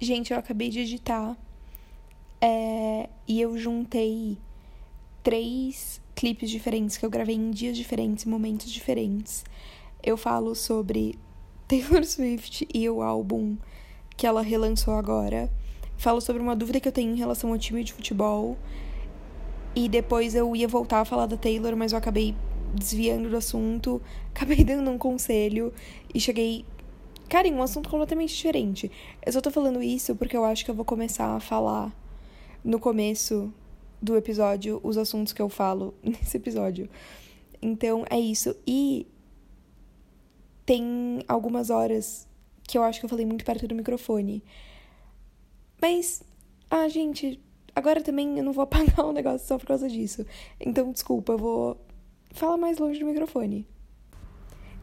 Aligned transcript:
Gente, 0.00 0.32
eu 0.32 0.38
acabei 0.38 0.68
de 0.68 0.80
editar 0.80 1.36
é, 2.40 3.08
e 3.26 3.40
eu 3.40 3.56
juntei 3.56 4.38
três 5.22 6.00
clipes 6.14 6.50
diferentes 6.50 6.96
que 6.96 7.06
eu 7.06 7.10
gravei 7.10 7.34
em 7.34 7.50
dias 7.50 7.76
diferentes, 7.76 8.24
momentos 8.24 8.70
diferentes. 8.70 9.44
Eu 10.02 10.16
falo 10.16 10.54
sobre 10.54 11.18
Taylor 11.66 12.04
Swift 12.04 12.68
e 12.72 12.88
o 12.88 13.02
álbum 13.02 13.56
que 14.16 14.26
ela 14.26 14.42
relançou 14.42 14.94
agora. 14.94 15.50
Falo 15.96 16.20
sobre 16.20 16.42
uma 16.42 16.54
dúvida 16.54 16.80
que 16.80 16.88
eu 16.88 16.92
tenho 16.92 17.12
em 17.12 17.16
relação 17.16 17.50
ao 17.50 17.58
time 17.58 17.82
de 17.82 17.92
futebol. 17.92 18.58
E 19.74 19.88
depois 19.88 20.34
eu 20.34 20.54
ia 20.54 20.68
voltar 20.68 21.00
a 21.00 21.04
falar 21.04 21.26
da 21.26 21.36
Taylor, 21.36 21.76
mas 21.76 21.92
eu 21.92 21.98
acabei 21.98 22.34
desviando 22.74 23.30
do 23.30 23.36
assunto, 23.36 24.02
acabei 24.34 24.64
dando 24.64 24.90
um 24.90 24.98
conselho 24.98 25.72
e 26.12 26.20
cheguei. 26.20 26.64
Cara, 27.28 27.48
em 27.48 27.54
um 27.54 27.62
assunto 27.62 27.88
completamente 27.88 28.34
diferente. 28.34 28.90
Eu 29.24 29.32
só 29.32 29.40
tô 29.40 29.50
falando 29.50 29.82
isso 29.82 30.14
porque 30.14 30.36
eu 30.36 30.44
acho 30.44 30.64
que 30.64 30.70
eu 30.70 30.74
vou 30.74 30.84
começar 30.84 31.34
a 31.34 31.40
falar 31.40 31.92
no 32.62 32.78
começo 32.78 33.52
do 34.00 34.16
episódio 34.16 34.80
os 34.82 34.98
assuntos 34.98 35.32
que 35.32 35.40
eu 35.40 35.48
falo 35.48 35.94
nesse 36.02 36.36
episódio. 36.36 36.88
Então 37.60 38.04
é 38.10 38.18
isso. 38.18 38.54
E 38.66 39.06
tem 40.66 41.24
algumas 41.26 41.70
horas 41.70 42.28
que 42.62 42.76
eu 42.76 42.82
acho 42.82 43.00
que 43.00 43.06
eu 43.06 43.10
falei 43.10 43.26
muito 43.26 43.44
perto 43.44 43.66
do 43.66 43.74
microfone. 43.74 44.42
Mas, 45.80 46.22
ah, 46.70 46.88
gente, 46.88 47.40
agora 47.74 48.02
também 48.02 48.38
eu 48.38 48.44
não 48.44 48.52
vou 48.52 48.62
apagar 48.64 49.04
o 49.06 49.12
negócio 49.12 49.46
só 49.46 49.58
por 49.58 49.66
causa 49.66 49.88
disso. 49.88 50.24
Então, 50.60 50.92
desculpa, 50.92 51.32
eu 51.32 51.38
vou 51.38 51.80
falar 52.32 52.56
mais 52.56 52.78
longe 52.78 53.00
do 53.00 53.06
microfone. 53.06 53.66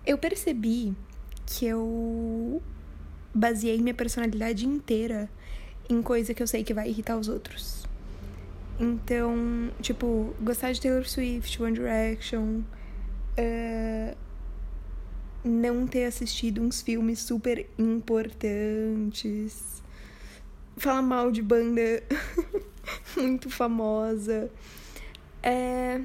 Eu 0.06 0.18
percebi 0.18 0.96
que 1.52 1.66
eu 1.66 2.62
baseei 3.34 3.82
minha 3.82 3.94
personalidade 3.94 4.66
inteira 4.66 5.30
em 5.90 6.02
coisa 6.02 6.34
que 6.34 6.42
eu 6.42 6.48
sei 6.48 6.64
que 6.64 6.74
vai 6.74 6.90
irritar 6.90 7.18
os 7.18 7.28
outros. 7.28 7.86
Então, 8.80 9.70
tipo, 9.82 10.34
gostar 10.42 10.72
de 10.72 10.82
Taylor 10.82 11.08
Swift, 11.08 11.62
One 11.62 11.74
Direction, 11.74 12.62
uh, 13.38 14.18
não 15.44 15.86
ter 15.86 16.06
assistido 16.06 16.62
uns 16.62 16.82
filmes 16.82 17.20
super 17.20 17.68
importantes, 17.78 19.84
falar 20.78 21.02
mal 21.02 21.32
de 21.32 21.42
banda 21.42 22.02
muito 23.18 23.50
famosa. 23.50 24.50
É... 25.44 26.02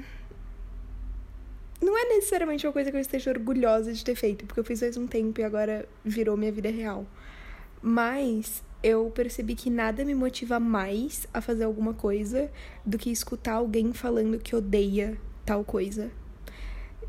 Não 1.79 1.97
é 1.97 2.05
necessariamente 2.05 2.65
uma 2.65 2.73
coisa 2.73 2.89
que 2.89 2.97
eu 2.97 3.01
esteja 3.01 3.29
orgulhosa 3.29 3.93
de 3.93 4.03
ter 4.03 4.15
feito, 4.15 4.45
porque 4.45 4.59
eu 4.59 4.63
fiz 4.63 4.79
faz 4.79 4.97
um 4.97 5.05
tempo 5.05 5.39
e 5.39 5.43
agora 5.43 5.87
virou 6.03 6.35
minha 6.35 6.51
vida 6.51 6.69
real. 6.69 7.05
Mas 7.81 8.63
eu 8.81 9.11
percebi 9.13 9.53
que 9.53 9.69
nada 9.69 10.03
me 10.03 10.15
motiva 10.15 10.59
mais 10.59 11.27
a 11.33 11.41
fazer 11.41 11.65
alguma 11.65 11.93
coisa 11.93 12.49
do 12.85 12.97
que 12.97 13.11
escutar 13.11 13.53
alguém 13.53 13.93
falando 13.93 14.39
que 14.39 14.55
odeia 14.55 15.17
tal 15.45 15.63
coisa. 15.63 16.11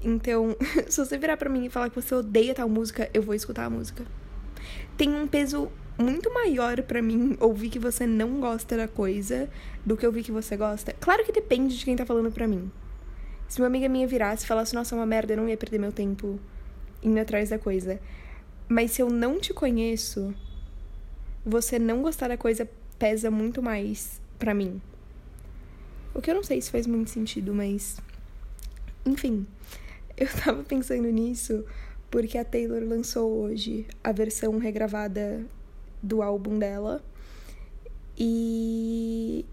Então, 0.03 0.57
se 0.89 1.05
você 1.05 1.17
virar 1.17 1.37
para 1.37 1.49
mim 1.49 1.65
e 1.65 1.71
falar 1.71 1.89
que 1.89 2.01
você 2.01 2.15
odeia 2.15 2.55
tal 2.55 2.69
música, 2.69 3.11
eu 3.15 3.23
vou 3.23 3.35
escutar 3.35 3.65
a 3.65 3.71
música. 3.71 4.05
Tem 4.97 5.15
um 5.15 5.27
peso 5.27 5.71
muito 5.99 6.33
maior 6.33 6.83
para 6.83 7.03
mim 7.03 7.37
ouvir 7.41 7.71
que 7.71 7.79
você 7.79 8.07
não 8.07 8.39
gosta 8.39 8.77
da 8.77 8.87
coisa 8.87 9.49
do 9.85 9.97
que 9.97 10.07
ouvir 10.07 10.23
que 10.23 10.31
você 10.31 10.57
gosta. 10.57 10.95
Claro 11.01 11.25
que 11.25 11.33
depende 11.33 11.77
de 11.77 11.85
quem 11.85 11.97
tá 11.97 12.07
falando 12.07 12.31
pra 12.31 12.47
mim. 12.47 12.71
Se 13.49 13.61
uma 13.61 13.67
amiga 13.67 13.89
minha 13.89 14.07
virasse 14.07 14.45
e 14.45 14.47
falasse, 14.47 14.75
nossa, 14.75 14.95
é 14.95 14.99
uma 14.99 15.07
merda, 15.07 15.33
eu 15.33 15.37
não 15.39 15.49
ia 15.49 15.57
perder 15.57 15.79
meu 15.79 15.91
tempo 15.91 16.39
indo 17.03 17.19
atrás 17.19 17.49
da 17.49 17.59
coisa. 17.59 17.99
Mas 18.69 18.91
se 18.91 19.01
eu 19.01 19.09
não 19.09 19.41
te 19.41 19.55
conheço, 19.55 20.35
você 21.45 21.79
não 21.79 22.03
gostar 22.03 22.29
da 22.29 22.37
coisa 22.37 22.69
pesa 22.99 23.31
muito 23.31 23.63
mais 23.63 24.21
pra 24.39 24.53
mim. 24.53 24.83
O 26.15 26.21
que 26.21 26.31
eu 26.31 26.35
não 26.35 26.43
sei 26.43 26.61
se 26.61 26.71
faz 26.71 26.87
muito 26.87 27.11
sentido, 27.11 27.55
mas. 27.55 27.99
Enfim. 29.07 29.47
Eu 30.17 30.27
tava 30.27 30.65
pensando 30.65 31.09
nisso 31.13 31.65
porque 32.11 32.37
a 32.37 32.45
Taylor 32.45 32.83
lançou 32.83 33.31
hoje 33.31 33.87
a 34.03 34.11
versão 34.11 34.59
regravada 34.59 35.47
do 36.03 36.23
álbum 36.23 36.59
dela. 36.59 37.01
E. 38.17 39.47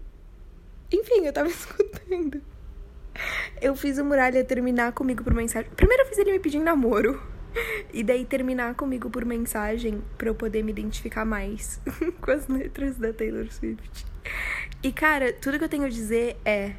Enfim, 0.90 1.24
eu 1.24 1.32
tava 1.32 1.48
escutando. 1.50 2.42
Eu 3.60 3.74
fiz 3.74 3.98
o 3.98 4.04
Muralha 4.04 4.44
terminar 4.44 4.92
comigo 4.92 5.24
por 5.24 5.32
mensagem. 5.32 5.70
Primeiro 5.74 6.02
eu 6.02 6.06
fiz 6.06 6.18
ele 6.18 6.32
me 6.32 6.38
pedir 6.38 6.58
namoro. 6.58 7.20
E 7.92 8.02
daí 8.04 8.26
terminar 8.26 8.74
comigo 8.74 9.08
por 9.08 9.24
mensagem 9.24 10.02
pra 10.18 10.28
eu 10.28 10.34
poder 10.34 10.62
me 10.62 10.72
identificar 10.72 11.24
mais 11.24 11.80
com 12.20 12.30
as 12.30 12.46
letras 12.48 12.98
da 12.98 13.12
Taylor 13.12 13.50
Swift. 13.50 14.04
E 14.82 14.92
cara, 14.92 15.32
tudo 15.32 15.58
que 15.58 15.64
eu 15.64 15.68
tenho 15.68 15.84
a 15.84 15.88
dizer 15.88 16.36
é. 16.44 16.74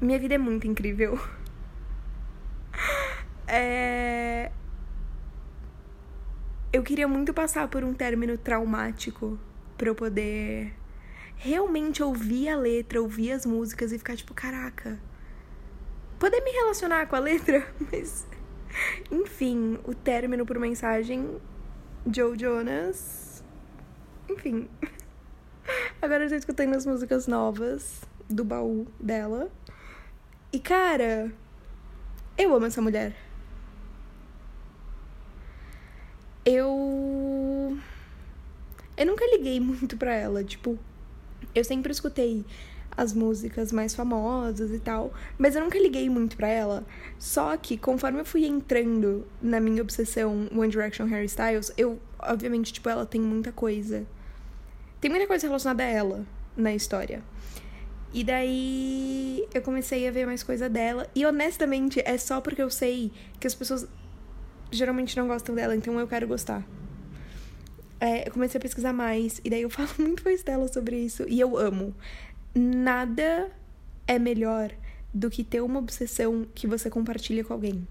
Minha 0.00 0.18
vida 0.18 0.34
é 0.34 0.38
muito 0.38 0.66
incrível. 0.66 1.18
É... 3.54 4.50
Eu 6.72 6.82
queria 6.82 7.06
muito 7.06 7.34
passar 7.34 7.68
por 7.68 7.84
um 7.84 7.92
término 7.92 8.38
traumático 8.38 9.38
para 9.76 9.88
eu 9.88 9.94
poder 9.94 10.72
realmente 11.36 12.02
ouvir 12.02 12.48
a 12.48 12.56
letra, 12.56 13.00
ouvir 13.00 13.32
as 13.32 13.44
músicas 13.46 13.92
e 13.92 13.98
ficar 13.98 14.16
tipo, 14.16 14.34
caraca. 14.34 14.98
Poder 16.18 16.40
me 16.42 16.50
relacionar 16.50 17.06
com 17.06 17.16
a 17.16 17.18
letra, 17.18 17.66
mas. 17.90 18.26
Enfim, 19.10 19.78
o 19.84 19.94
término 19.94 20.46
por 20.46 20.58
mensagem. 20.58 21.40
Joe 22.12 22.38
Jonas. 22.38 23.44
Enfim. 24.28 24.68
Agora 26.00 26.24
eu 26.24 26.28
tô 26.28 26.34
escutando 26.34 26.74
as 26.74 26.86
músicas 26.86 27.26
novas 27.26 28.02
do 28.28 28.44
baú 28.44 28.86
dela. 28.98 29.50
E 30.52 30.58
cara, 30.58 31.32
eu 32.36 32.54
amo 32.54 32.66
essa 32.66 32.82
mulher. 32.82 33.14
Eu. 36.44 37.78
Eu 38.96 39.06
nunca 39.06 39.24
liguei 39.26 39.60
muito 39.60 39.96
pra 39.96 40.14
ela. 40.14 40.42
Tipo, 40.42 40.78
eu 41.54 41.64
sempre 41.64 41.92
escutei 41.92 42.44
as 42.96 43.12
músicas 43.12 43.72
mais 43.72 43.94
famosas 43.94 44.70
e 44.70 44.78
tal, 44.78 45.12
mas 45.38 45.56
eu 45.56 45.62
nunca 45.62 45.78
liguei 45.78 46.08
muito 46.08 46.36
para 46.36 46.48
ela. 46.48 46.84
Só 47.18 47.56
que 47.56 47.76
conforme 47.76 48.20
eu 48.20 48.24
fui 48.24 48.44
entrando 48.44 49.26
na 49.40 49.60
minha 49.60 49.82
obsessão 49.82 50.48
One 50.54 50.68
Direction 50.68 51.06
Harry 51.06 51.26
Styles, 51.26 51.72
eu, 51.76 51.98
obviamente, 52.18 52.72
tipo, 52.72 52.88
ela 52.88 53.06
tem 53.06 53.20
muita 53.20 53.50
coisa. 53.50 54.06
Tem 55.00 55.10
muita 55.10 55.26
coisa 55.26 55.46
relacionada 55.46 55.82
a 55.82 55.86
ela 55.86 56.26
na 56.56 56.74
história. 56.74 57.22
E 58.12 58.22
daí 58.22 59.48
eu 59.54 59.62
comecei 59.62 60.06
a 60.06 60.10
ver 60.10 60.26
mais 60.26 60.42
coisa 60.42 60.68
dela. 60.68 61.08
E 61.14 61.24
honestamente, 61.24 62.02
é 62.04 62.18
só 62.18 62.40
porque 62.40 62.62
eu 62.62 62.68
sei 62.68 63.10
que 63.40 63.46
as 63.46 63.54
pessoas 63.54 63.88
geralmente 64.70 65.16
não 65.16 65.26
gostam 65.26 65.54
dela, 65.54 65.74
então 65.74 65.98
eu 65.98 66.06
quero 66.06 66.28
gostar. 66.28 66.62
É, 68.02 68.26
eu 68.26 68.32
comecei 68.32 68.58
a 68.58 68.60
pesquisar 68.60 68.92
mais, 68.92 69.40
e 69.44 69.48
daí 69.48 69.62
eu 69.62 69.70
falo 69.70 69.88
muito 69.96 70.24
com 70.24 70.28
a 70.28 70.32
Estela 70.32 70.66
sobre 70.66 70.96
isso, 70.96 71.24
e 71.28 71.38
eu 71.38 71.56
amo. 71.56 71.94
Nada 72.52 73.48
é 74.08 74.18
melhor 74.18 74.72
do 75.14 75.30
que 75.30 75.44
ter 75.44 75.60
uma 75.60 75.78
obsessão 75.78 76.44
que 76.52 76.66
você 76.66 76.90
compartilha 76.90 77.44
com 77.44 77.52
alguém. 77.52 77.86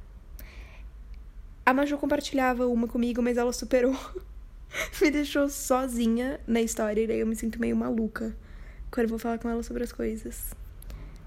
A 1.65 1.73
Maju 1.73 1.97
compartilhava 1.97 2.67
uma 2.67 2.89
comigo, 2.89 3.21
mas 3.21 3.37
ela 3.37 3.53
superou. 3.53 3.95
me 5.01 5.09
deixou 5.09 5.47
sozinha 5.47 6.41
na 6.45 6.59
história, 6.59 7.03
e 7.03 7.07
daí 7.07 7.19
eu 7.21 7.27
me 7.27 7.35
sinto 7.37 7.57
meio 7.57 7.77
maluca 7.77 8.35
quando 8.91 9.05
eu 9.05 9.09
vou 9.11 9.19
falar 9.19 9.37
com 9.37 9.49
ela 9.49 9.63
sobre 9.63 9.85
as 9.85 9.93
coisas. 9.93 10.53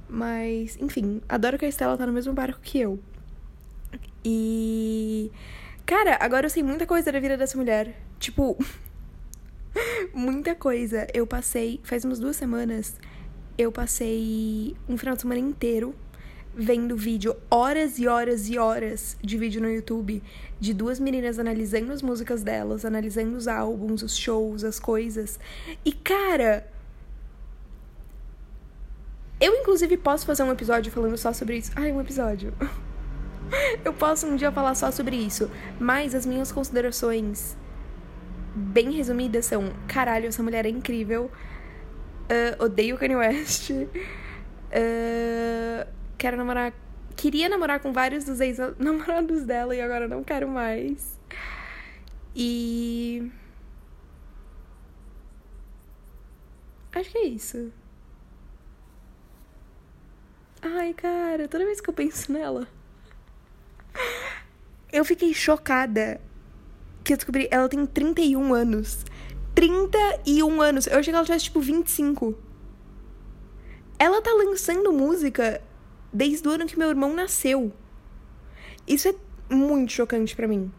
Mas, 0.07 0.77
enfim, 0.79 1.23
adoro 1.27 1.59
que 1.59 1.65
a 1.65 1.69
Estela 1.69 1.97
tá 1.97 2.05
no 2.05 2.13
mesmo 2.13 2.35
barco 2.35 2.61
que 2.61 2.81
eu. 2.81 3.01
E. 4.23 5.33
Cara, 5.87 6.19
agora 6.21 6.45
eu 6.45 6.51
sei 6.51 6.63
muita 6.63 6.87
coisa 6.87 7.11
da 7.11 7.19
vida 7.19 7.39
dessa 7.39 7.57
mulher. 7.57 7.95
Tipo. 8.25 8.57
muita 10.15 10.55
coisa. 10.55 11.07
Eu 11.13 11.27
passei. 11.27 11.79
Faz 11.83 12.07
umas 12.07 12.19
duas 12.19 12.37
semanas. 12.37 12.95
Eu 13.59 13.71
passei 13.71 14.75
um 14.89 14.97
final 14.97 15.15
de 15.15 15.21
semana 15.21 15.41
inteiro 15.41 15.95
vendo 16.57 16.97
vídeo, 16.97 17.37
horas 17.51 17.99
e 17.99 18.07
horas 18.07 18.49
e 18.49 18.57
horas 18.57 19.17
de 19.21 19.37
vídeo 19.37 19.61
no 19.61 19.69
YouTube 19.69 20.23
de 20.61 20.73
duas 20.73 21.01
meninas 21.01 21.37
analisando 21.37 21.93
as 21.93 22.01
músicas 22.01 22.45
delas, 22.45 22.85
analisando 22.85 23.37
os 23.37 23.49
álbuns, 23.49 24.03
os 24.03 24.17
shows, 24.17 24.63
as 24.63 24.79
coisas. 24.79 25.39
E 25.85 25.93
cara, 25.93 26.67
eu, 29.39 29.53
inclusive, 29.55 29.97
posso 29.97 30.25
fazer 30.25 30.45
um 30.45 30.53
episódio 30.53 30.91
falando 30.91 31.19
só 31.19 31.33
sobre 31.33 31.59
isso. 31.59 31.73
Ai, 31.77 31.93
um 31.93 32.01
episódio. 32.01 32.55
Eu 33.85 33.93
posso 33.93 34.27
um 34.27 34.37
dia 34.37 34.51
falar 34.51 34.75
só 34.75 34.91
sobre 34.91 35.17
isso. 35.17 35.51
Mas 35.79 36.15
as 36.15 36.25
minhas 36.25 36.51
considerações, 36.51 37.57
bem 38.55 38.93
resumidas 38.93 39.47
são: 39.47 39.73
caralho, 39.89 40.29
essa 40.29 40.43
mulher 40.43 40.65
é 40.67 40.69
incrível, 40.69 41.31
uh, 42.25 42.65
odeio 42.65 42.97
Kanye 42.97 43.17
West, 43.17 43.71
uh, 43.71 43.87
quero 46.17 46.37
namorar. 46.37 46.73
Queria 47.17 47.49
namorar 47.49 47.79
com 47.81 47.93
vários 47.93 48.25
dos 48.25 48.41
ex-namorados 48.41 49.45
dela 49.47 49.75
e 49.75 49.81
agora 49.81 50.09
não 50.09 50.25
quero 50.25 50.49
mais. 50.49 51.19
E. 52.35 53.31
Acho 56.93 57.11
que 57.11 57.19
é 57.19 57.27
isso. 57.27 57.73
Ai, 60.63 60.95
cara, 60.95 61.47
toda 61.47 61.65
vez 61.65 61.81
que 61.81 61.91
eu 61.91 61.95
penso 61.95 62.33
nela. 62.33 62.67
Eu 64.93 65.05
fiquei 65.05 65.35
chocada 65.35 66.21
que 67.05 67.13
eu 67.13 67.17
descobri. 67.17 67.47
Ela 67.51 67.69
tem 67.69 67.85
31 67.87 68.55
anos. 68.55 69.05
31 69.55 70.61
anos. 70.61 70.87
Eu 70.87 70.99
achei 70.99 71.13
que 71.13 71.17
ela 71.17 71.25
tivesse 71.25 71.45
tipo 71.45 71.61
25. 71.61 72.35
Ela 73.99 74.21
tá 74.21 74.33
lançando 74.33 74.93
música 74.93 75.63
desde 76.13 76.49
o 76.49 76.51
ano 76.53 76.67
que 76.67 76.79
meu 76.79 76.89
irmão 76.89 77.15
nasceu. 77.15 77.73
Isso 78.87 79.09
é 79.09 79.15
muito 79.55 79.93
chocante 79.93 80.35
para 80.35 80.49
mim. 80.49 80.73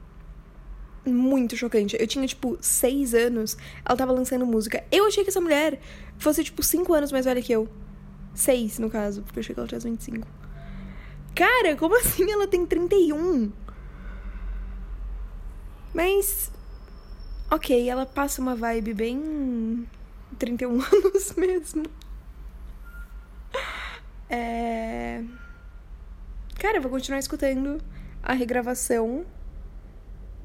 Muito 1.05 1.55
chocante. 1.55 1.95
Eu 1.99 2.07
tinha, 2.07 2.25
tipo, 2.27 2.57
seis 2.59 3.13
anos, 3.13 3.55
ela 3.85 3.95
tava 3.95 4.11
lançando 4.11 4.45
música. 4.45 4.83
Eu 4.91 5.05
achei 5.05 5.23
que 5.23 5.29
essa 5.29 5.39
mulher 5.41 5.79
fosse, 6.17 6.43
tipo, 6.43 6.63
cinco 6.63 6.93
anos 6.93 7.11
mais 7.11 7.25
velha 7.25 7.41
que 7.41 7.53
eu. 7.53 7.69
Seis, 8.33 8.79
no 8.79 8.89
caso, 8.89 9.21
porque 9.21 9.39
eu 9.39 9.41
achei 9.41 9.53
que 9.53 9.59
ela 9.59 9.67
tivesse 9.67 9.87
25. 9.87 10.27
Cara, 11.35 11.75
como 11.75 11.95
assim 11.99 12.29
ela 12.31 12.47
tem 12.47 12.65
31? 12.65 13.51
Mas. 15.95 16.51
Ok, 17.49 17.89
ela 17.89 18.05
passa 18.05 18.41
uma 18.41 18.53
vibe 18.53 18.93
bem. 18.93 19.87
31 20.37 20.73
anos 20.83 21.33
mesmo. 21.37 21.83
É. 24.29 25.23
Cara, 26.59 26.77
eu 26.77 26.81
vou 26.81 26.91
continuar 26.91 27.19
escutando 27.19 27.81
a 28.21 28.33
regravação. 28.33 29.25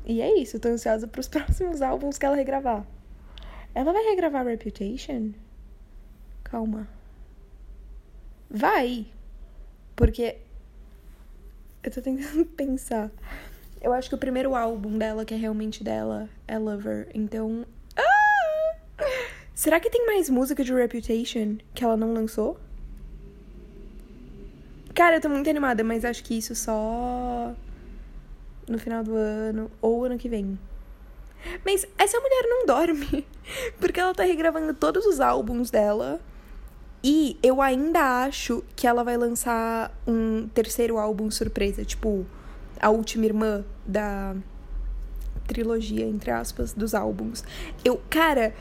E 0.06 0.22
é 0.22 0.38
isso, 0.38 0.56
eu 0.56 0.60
tô 0.60 0.68
ansiosa 0.68 1.08
pros 1.08 1.26
próximos 1.28 1.82
álbuns 1.82 2.16
que 2.16 2.24
ela 2.24 2.36
regravar. 2.36 2.86
Ela 3.74 3.92
vai 3.92 4.04
regravar 4.04 4.46
Reputation? 4.46 5.32
Calma. 6.44 6.88
Vai! 8.48 9.08
Porque. 9.96 10.38
Eu 11.82 11.90
tô 11.90 12.00
tentando 12.00 12.46
pensar. 12.54 13.10
Eu 13.80 13.92
acho 13.94 14.08
que 14.08 14.14
o 14.14 14.18
primeiro 14.18 14.54
álbum 14.54 14.98
dela, 14.98 15.24
que 15.24 15.32
é 15.32 15.36
realmente 15.36 15.82
dela, 15.82 16.28
é 16.46 16.58
Lover. 16.58 17.08
Então. 17.14 17.64
Ah! 17.96 19.04
Será 19.54 19.80
que 19.80 19.88
tem 19.88 20.06
mais 20.06 20.28
música 20.28 20.62
de 20.62 20.72
Reputation 20.72 21.56
que 21.74 21.82
ela 21.82 21.96
não 21.96 22.12
lançou? 22.12 22.58
Cara, 24.94 25.16
eu 25.16 25.20
tô 25.20 25.28
muito 25.28 25.48
animada, 25.48 25.82
mas 25.82 26.04
acho 26.04 26.22
que 26.22 26.36
isso 26.36 26.54
só 26.54 27.54
no 28.68 28.78
final 28.78 29.02
do 29.02 29.14
ano 29.14 29.70
ou 29.80 30.04
ano 30.04 30.18
que 30.18 30.28
vem. 30.28 30.58
Mas 31.64 31.86
essa 31.96 32.20
mulher 32.20 32.42
não 32.48 32.66
dorme, 32.66 33.26
porque 33.80 33.98
ela 33.98 34.14
tá 34.14 34.24
regravando 34.24 34.74
todos 34.74 35.06
os 35.06 35.20
álbuns 35.20 35.70
dela. 35.70 36.20
E 37.02 37.38
eu 37.42 37.62
ainda 37.62 38.24
acho 38.24 38.62
que 38.76 38.86
ela 38.86 39.02
vai 39.02 39.16
lançar 39.16 39.90
um 40.06 40.46
terceiro 40.48 40.98
álbum 40.98 41.30
surpresa, 41.30 41.82
tipo 41.82 42.26
a 42.80 42.90
última 42.90 43.26
irmã 43.26 43.64
da 43.86 44.34
trilogia, 45.46 46.06
entre 46.06 46.30
aspas, 46.30 46.72
dos 46.72 46.94
álbuns. 46.94 47.44
Eu, 47.84 48.00
cara, 48.08 48.54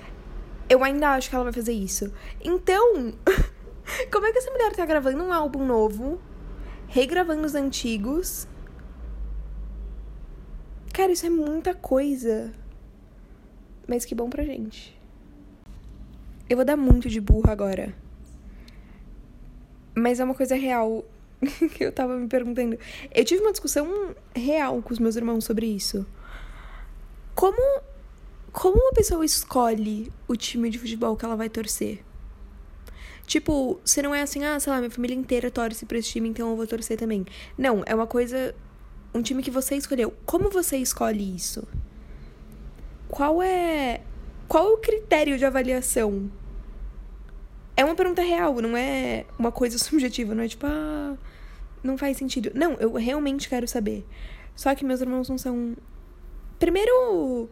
eu 0.69 0.83
ainda 0.83 1.10
acho 1.12 1.30
que 1.30 1.36
ela 1.36 1.45
vai 1.45 1.54
fazer 1.54 1.71
isso. 1.71 2.12
Então, 2.44 3.13
como 4.12 4.25
é 4.25 4.31
que 4.31 4.38
essa 4.38 4.51
mulher 4.51 4.75
tá 4.75 4.86
gravando 4.86 5.24
um 5.24 5.31
álbum 5.31 5.66
novo, 5.66 6.19
regravando 6.88 7.45
os 7.45 7.56
antigos? 7.56 8.48
Cara, 10.94 11.12
isso 11.12 11.25
é 11.25 11.30
muita 11.30 11.74
coisa. 11.74 12.51
Mas 13.88 14.04
que 14.04 14.13
bom 14.13 14.30
pra 14.30 14.44
gente. 14.44 15.00
Eu 16.50 16.57
vou 16.57 16.66
dar 16.66 16.75
muito 16.75 17.07
de 17.07 17.21
burro 17.21 17.50
agora. 17.50 17.95
Mas 19.95 20.19
é 20.19 20.24
uma 20.24 20.36
coisa 20.36 20.56
real 20.56 21.06
que 21.75 21.83
eu 21.83 21.91
tava 21.91 22.15
me 22.15 22.27
perguntando. 22.27 22.77
Eu 23.13 23.25
tive 23.25 23.41
uma 23.41 23.51
discussão 23.51 24.15
real 24.36 24.81
com 24.81 24.94
os 24.94 25.00
meus 25.00 25.15
irmãos 25.15 25.45
sobre 25.45 25.65
isso. 25.65 26.06
Como 27.36 27.57
como 28.51 28.81
uma 28.81 28.94
pessoa 28.94 29.24
escolhe 29.24 30.12
o 30.27 30.36
time 30.36 30.69
de 30.69 30.80
futebol 30.80 31.15
que 31.15 31.24
ela 31.24 31.36
vai 31.36 31.50
torcer? 31.50 32.03
Tipo, 33.25 33.80
se 33.86 34.01
não 34.01 34.13
é 34.13 34.24
assim, 34.24 34.44
ah, 34.44 34.59
sei 34.59 34.74
lá, 34.74 34.80
minha 34.80 34.89
família 34.89 35.15
inteira 35.15 35.51
torce 35.51 35.86
pra 35.86 36.00
esse 36.00 36.09
time, 36.09 36.27
então 36.27 36.50
eu 36.50 36.56
vou 36.56 36.65
torcer 36.65 36.97
também. 36.97 37.25
Não, 37.56 37.83
é 37.85 37.94
uma 37.94 38.07
coisa. 38.07 38.56
Um 39.13 39.21
time 39.21 39.44
que 39.44 39.51
você 39.51 39.75
escolheu. 39.75 40.13
Como 40.25 40.50
você 40.50 40.77
escolhe 40.77 41.35
isso? 41.35 41.68
Qual 43.07 43.42
é. 43.42 44.01
Qual 44.47 44.68
é 44.68 44.74
o 44.74 44.77
critério 44.77 45.38
de 45.38 45.45
avaliação? 45.45 46.31
É 47.80 47.86
uma 47.86 47.96
pergunta 47.96 48.22
real, 48.22 48.56
não 48.62 48.76
é 48.76 49.26
uma 49.38 49.54
coisa 49.54 49.78
subjetiva, 49.80 50.36
não 50.36 50.44
é 50.44 50.50
tipo, 50.50 50.66
ah, 50.68 51.16
não 51.81 51.98
faz 51.98 52.18
sentido. 52.18 52.52
Não, 52.54 52.74
eu 52.74 52.92
realmente 52.92 53.48
quero 53.48 53.66
saber. 53.70 54.06
Só 54.54 54.76
que 54.76 54.84
meus 54.84 55.00
irmãos 55.00 55.30
não 55.30 55.38
são. 55.38 55.78
Primeiro. 56.60 57.50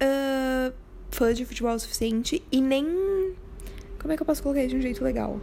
Uh, 0.00 0.72
fãs 1.10 1.36
de 1.36 1.44
futebol 1.44 1.74
o 1.74 1.80
suficiente 1.80 2.40
e 2.52 2.60
nem. 2.60 2.86
Como 3.98 4.12
é 4.12 4.16
que 4.16 4.22
eu 4.22 4.26
posso 4.26 4.44
colocar 4.44 4.60
isso 4.60 4.70
de 4.70 4.76
um 4.76 4.80
jeito 4.80 5.02
legal? 5.02 5.40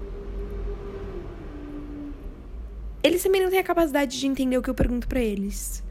Eles 3.03 3.21
também 3.21 3.43
não 3.43 3.49
têm 3.49 3.59
a 3.59 3.63
capacidade 3.65 4.17
de 4.17 4.27
entender 4.27 4.57
o 4.57 4.61
que 4.61 4.69
eu 4.69 4.73
pergunto 4.73 5.09
para 5.09 5.19
eles. 5.19 5.83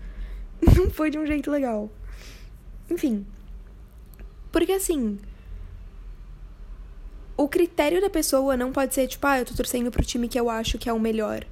Não 0.75 0.89
foi 0.91 1.11
de 1.11 1.19
um 1.19 1.27
jeito 1.27 1.51
legal. 1.51 1.91
Enfim. 2.91 3.27
Porque 4.51 4.73
assim 4.73 5.19
o 7.37 7.49
critério 7.49 8.01
da 8.01 8.09
pessoa 8.09 8.57
não 8.57 8.73
pode 8.73 8.95
ser, 8.95 9.07
tipo, 9.09 9.27
ah, 9.27 9.39
eu 9.39 9.45
tô 9.45 9.55
torcendo 9.55 9.91
pro 9.91 10.05
time 10.05 10.29
que 10.29 10.39
eu 10.39 10.49
acho 10.49 10.79
que 10.79 10.89
é 10.89 10.93
o 10.93 11.01
melhor. 11.01 11.45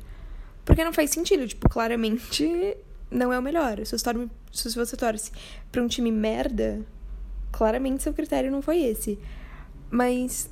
Porque 0.64 0.84
não 0.84 0.92
faz 0.92 1.10
sentido, 1.10 1.46
tipo, 1.46 1.68
claramente 1.68 2.76
não 3.10 3.32
é 3.32 3.38
o 3.38 3.42
melhor. 3.42 3.84
Se 3.84 3.98
você 3.98 4.04
torce, 4.04 4.30
se 4.52 4.74
você 4.76 4.96
torce 4.96 5.32
pra 5.70 5.82
um 5.82 5.88
time 5.88 6.12
merda, 6.12 6.84
claramente 7.50 8.02
seu 8.02 8.14
critério 8.14 8.50
não 8.50 8.62
foi 8.62 8.80
esse. 8.82 9.18
Mas. 9.90 10.48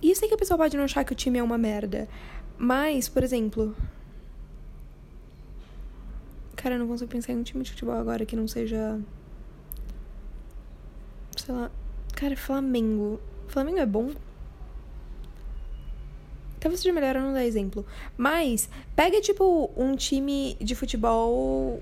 E 0.00 0.10
eu 0.10 0.16
sei 0.16 0.28
que 0.28 0.34
a 0.34 0.38
pessoa 0.38 0.58
pode 0.58 0.76
não 0.76 0.84
achar 0.84 1.04
que 1.04 1.12
o 1.12 1.16
time 1.16 1.38
é 1.38 1.42
uma 1.42 1.58
merda. 1.58 2.08
Mas, 2.56 3.08
por 3.08 3.22
exemplo. 3.22 3.76
Cara, 6.54 6.76
eu 6.76 6.78
não 6.78 6.86
consigo 6.88 7.10
pensar 7.10 7.32
em 7.32 7.36
um 7.36 7.42
time 7.42 7.62
de 7.64 7.70
futebol 7.70 7.96
agora 7.96 8.24
que 8.24 8.36
não 8.36 8.46
seja. 8.46 9.00
Sei 11.36 11.54
lá. 11.54 11.70
Cara, 12.14 12.36
Flamengo. 12.36 13.20
Flamengo 13.48 13.78
é 13.78 13.86
bom? 13.86 14.10
Talvez 16.66 16.80
seja 16.80 16.92
melhor 16.92 17.14
eu 17.14 17.22
não 17.22 17.32
dar 17.32 17.44
exemplo. 17.44 17.86
Mas, 18.16 18.68
pega, 18.96 19.20
tipo, 19.20 19.70
um 19.76 19.94
time 19.94 20.56
de 20.60 20.74
futebol 20.74 21.80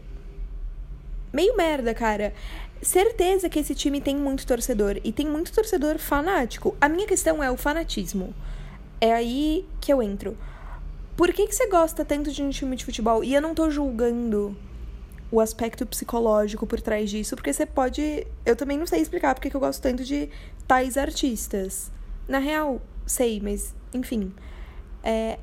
meio 1.33 1.57
merda, 1.57 1.95
cara. 1.95 2.35
Certeza 2.83 3.49
que 3.49 3.59
esse 3.59 3.75
time 3.75 3.99
tem 3.99 4.15
muito 4.15 4.47
torcedor. 4.47 5.01
E 5.03 5.11
tem 5.11 5.27
muito 5.27 5.55
torcedor 5.55 5.97
fanático. 5.97 6.77
A 6.79 6.87
minha 6.87 7.07
questão 7.07 7.43
é 7.43 7.51
o 7.51 7.57
fanatismo. 7.57 8.35
É 9.01 9.11
aí 9.11 9.67
que 9.81 9.91
eu 9.91 10.03
entro. 10.03 10.37
Por 11.17 11.33
que, 11.33 11.47
que 11.47 11.55
você 11.55 11.67
gosta 11.67 12.05
tanto 12.05 12.31
de 12.31 12.43
um 12.43 12.51
time 12.51 12.77
de 12.77 12.85
futebol? 12.85 13.25
E 13.25 13.33
eu 13.33 13.41
não 13.41 13.55
tô 13.55 13.71
julgando 13.71 14.55
o 15.31 15.41
aspecto 15.41 15.87
psicológico 15.87 16.67
por 16.67 16.83
trás 16.83 17.09
disso, 17.09 17.35
porque 17.37 17.55
você 17.55 17.65
pode. 17.65 18.27
Eu 18.45 18.55
também 18.55 18.77
não 18.77 18.87
sei 18.87 19.01
explicar 19.01 19.35
porque 19.35 19.49
que 19.49 19.57
eu 19.57 19.61
gosto 19.61 19.81
tanto 19.81 20.05
de 20.05 20.29
tais 20.69 20.99
artistas. 20.99 21.91
Na 22.29 22.39
real, 22.39 22.83
sei, 23.07 23.41
mas 23.41 23.75
enfim. 23.95 24.31
É, 25.05 25.39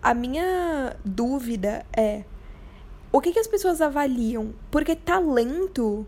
a 0.00 0.14
minha 0.14 0.96
dúvida 1.04 1.84
é 1.94 2.24
o 3.12 3.20
que, 3.20 3.32
que 3.32 3.38
as 3.40 3.48
pessoas 3.48 3.80
avaliam? 3.80 4.54
Porque 4.70 4.94
talento 4.94 6.06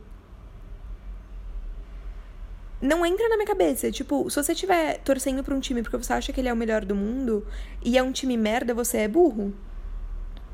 não 2.80 3.04
entra 3.04 3.28
na 3.28 3.37
minha 3.37 3.47
cabeça. 3.47 3.90
Tipo, 3.90 4.28
se 4.30 4.37
você 4.37 4.52
estiver 4.52 4.99
torcendo 4.99 5.42
pra 5.42 5.54
um 5.54 5.61
time 5.61 5.82
porque 5.82 5.97
você 5.97 6.12
acha 6.12 6.32
que 6.32 6.40
ele 6.40 6.49
é 6.49 6.52
o 6.52 6.56
melhor 6.56 6.85
do 6.85 6.94
mundo 6.94 7.47
e 7.85 7.99
é 7.99 8.02
um 8.02 8.12
time 8.12 8.37
merda, 8.37 8.73
você 8.73 8.99
é 8.99 9.09
burro. 9.09 9.52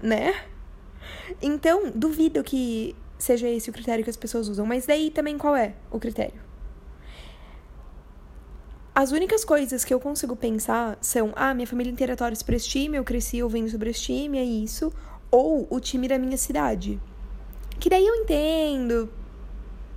Né? 0.02 0.34
Então, 1.42 1.90
duvido 1.94 2.42
que 2.42 2.96
seja 3.18 3.48
esse 3.48 3.68
o 3.68 3.72
critério 3.72 4.04
que 4.04 4.10
as 4.10 4.16
pessoas 4.16 4.48
usam. 4.48 4.64
Mas 4.64 4.86
daí 4.86 5.10
também 5.10 5.36
qual 5.36 5.54
é 5.54 5.74
o 5.90 5.98
critério? 5.98 6.47
As 8.98 9.12
únicas 9.12 9.44
coisas 9.44 9.84
que 9.84 9.94
eu 9.94 10.00
consigo 10.00 10.34
pensar 10.34 10.98
são: 11.00 11.32
ah, 11.36 11.54
minha 11.54 11.68
família 11.68 11.92
inteira 11.92 12.16
torce 12.16 12.44
pra 12.44 12.56
esse 12.56 12.68
time, 12.68 12.96
eu 12.96 13.04
cresci 13.04 13.40
ouvindo 13.40 13.70
sobre 13.70 13.90
esse 13.90 14.02
time, 14.02 14.36
é 14.36 14.42
isso. 14.42 14.92
Ou 15.30 15.68
o 15.70 15.78
time 15.78 16.08
da 16.08 16.18
minha 16.18 16.36
cidade. 16.36 17.00
Que 17.78 17.88
daí 17.88 18.04
eu 18.04 18.16
entendo. 18.16 19.08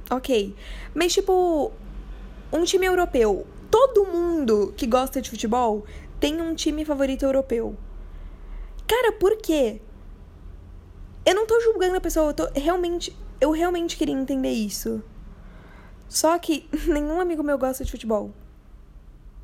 Ok. 0.07 0.55
Mas, 0.93 1.13
tipo, 1.13 1.71
um 2.53 2.63
time 2.63 2.85
europeu. 2.85 3.47
Todo 3.71 4.05
mundo 4.05 4.71
que 4.77 4.85
gosta 4.85 5.19
de 5.19 5.31
futebol 5.31 5.83
tem 6.19 6.39
um 6.39 6.53
time 6.53 6.85
favorito 6.85 7.25
europeu. 7.25 7.75
Cara, 8.87 9.13
por 9.13 9.35
quê? 9.37 9.81
Eu 11.25 11.33
não 11.33 11.47
tô 11.47 11.59
julgando 11.59 11.95
a 11.95 12.01
pessoa, 12.01 12.29
eu 12.29 12.33
tô 12.35 12.47
realmente. 12.53 13.17
Eu 13.39 13.49
realmente 13.49 13.97
queria 13.97 14.13
entender 14.13 14.51
isso. 14.51 15.01
Só 16.07 16.37
que 16.37 16.69
nenhum 16.85 17.19
amigo 17.19 17.41
meu 17.41 17.57
gosta 17.57 17.83
de 17.83 17.89
futebol. 17.89 18.31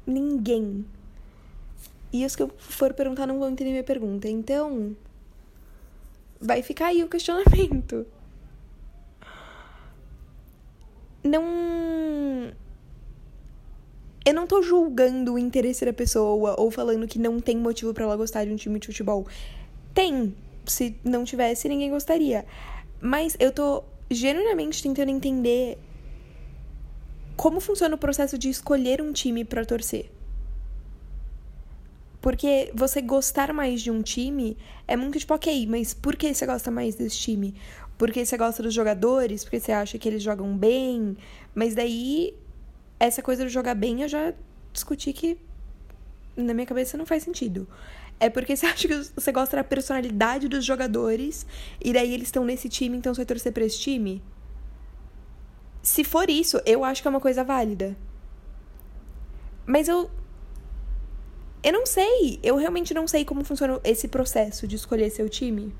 Ninguém. 0.07 0.85
E 2.13 2.25
os 2.25 2.35
que 2.35 2.41
eu 2.41 2.49
for 2.57 2.93
perguntar 2.93 3.27
não 3.27 3.37
vão 3.37 3.49
entender 3.49 3.71
minha 3.71 3.83
pergunta. 3.83 4.29
Então, 4.29 4.95
vai 6.39 6.63
ficar 6.63 6.87
aí 6.87 7.03
o 7.03 7.09
questionamento. 7.09 8.07
Não. 11.23 11.43
Eu 14.25 14.33
não 14.33 14.47
tô 14.47 14.61
julgando 14.61 15.33
o 15.33 15.39
interesse 15.39 15.85
da 15.85 15.93
pessoa 15.93 16.55
ou 16.57 16.71
falando 16.71 17.07
que 17.07 17.19
não 17.19 17.39
tem 17.39 17.57
motivo 17.57 17.93
para 17.93 18.03
ela 18.05 18.15
gostar 18.15 18.45
de 18.45 18.51
um 18.51 18.55
time 18.55 18.79
de 18.79 18.87
futebol. 18.87 19.27
Tem. 19.93 20.33
Se 20.65 20.97
não 21.03 21.23
tivesse, 21.23 21.67
ninguém 21.67 21.89
gostaria. 21.89 22.45
Mas 23.01 23.37
eu 23.39 23.51
tô 23.51 23.83
genuinamente 24.09 24.81
tentando 24.81 25.11
entender 25.11 25.77
como 27.37 27.61
funciona 27.61 27.93
o 27.93 27.99
processo 27.99 28.35
de 28.37 28.49
escolher 28.49 28.99
um 28.99 29.13
time 29.13 29.45
para 29.45 29.63
torcer. 29.63 30.09
Porque 32.19 32.71
você 32.73 32.99
gostar 32.99 33.53
mais 33.53 33.79
de 33.81 33.91
um 33.91 34.01
time 34.01 34.57
é 34.87 34.97
muito 34.97 35.19
tipo, 35.19 35.33
ok, 35.35 35.67
mas 35.67 35.93
por 35.93 36.15
que 36.15 36.33
você 36.33 36.45
gosta 36.47 36.71
mais 36.71 36.95
desse 36.95 37.17
time? 37.17 37.53
Porque 37.95 38.25
você 38.25 38.35
gosta 38.35 38.63
dos 38.63 38.73
jogadores? 38.73 39.43
Porque 39.43 39.59
você 39.59 39.71
acha 39.71 39.99
que 39.99 40.09
eles 40.09 40.23
jogam 40.23 40.57
bem? 40.57 41.15
Mas 41.53 41.75
daí, 41.75 42.33
essa 42.99 43.21
coisa 43.21 43.45
de 43.45 43.49
jogar 43.49 43.75
bem 43.75 44.01
eu 44.01 44.09
já 44.09 44.33
discuti 44.73 45.13
que 45.13 45.37
na 46.35 46.55
minha 46.55 46.65
cabeça 46.65 46.97
não 46.97 47.05
faz 47.05 47.21
sentido. 47.21 47.67
É 48.19 48.31
porque 48.31 48.55
você 48.57 48.65
acha 48.65 48.87
que 48.87 48.95
você 49.15 49.31
gosta 49.31 49.57
da 49.57 49.63
personalidade 49.63 50.47
dos 50.47 50.65
jogadores 50.65 51.45
e 51.79 51.93
daí 51.93 52.13
eles 52.15 52.29
estão 52.29 52.43
nesse 52.43 52.67
time, 52.67 52.97
então 52.97 53.13
você 53.13 53.19
vai 53.19 53.25
torcer 53.27 53.53
pra 53.53 53.63
esse 53.63 53.79
time? 53.79 54.23
Se 55.87 56.03
for 56.03 56.29
isso, 56.29 56.61
eu 56.65 56.83
acho 56.83 57.01
que 57.01 57.07
é 57.07 57.11
uma 57.11 57.21
coisa 57.21 57.45
válida. 57.45 57.95
Mas 59.65 59.87
eu. 59.87 60.11
Eu 61.63 61.71
não 61.71 61.85
sei. 61.85 62.41
Eu 62.43 62.57
realmente 62.57 62.93
não 62.93 63.07
sei 63.07 63.23
como 63.23 63.41
funciona 63.45 63.79
esse 63.85 64.09
processo 64.09 64.67
de 64.67 64.75
escolher 64.75 65.09
seu 65.09 65.29
time. 65.29 65.73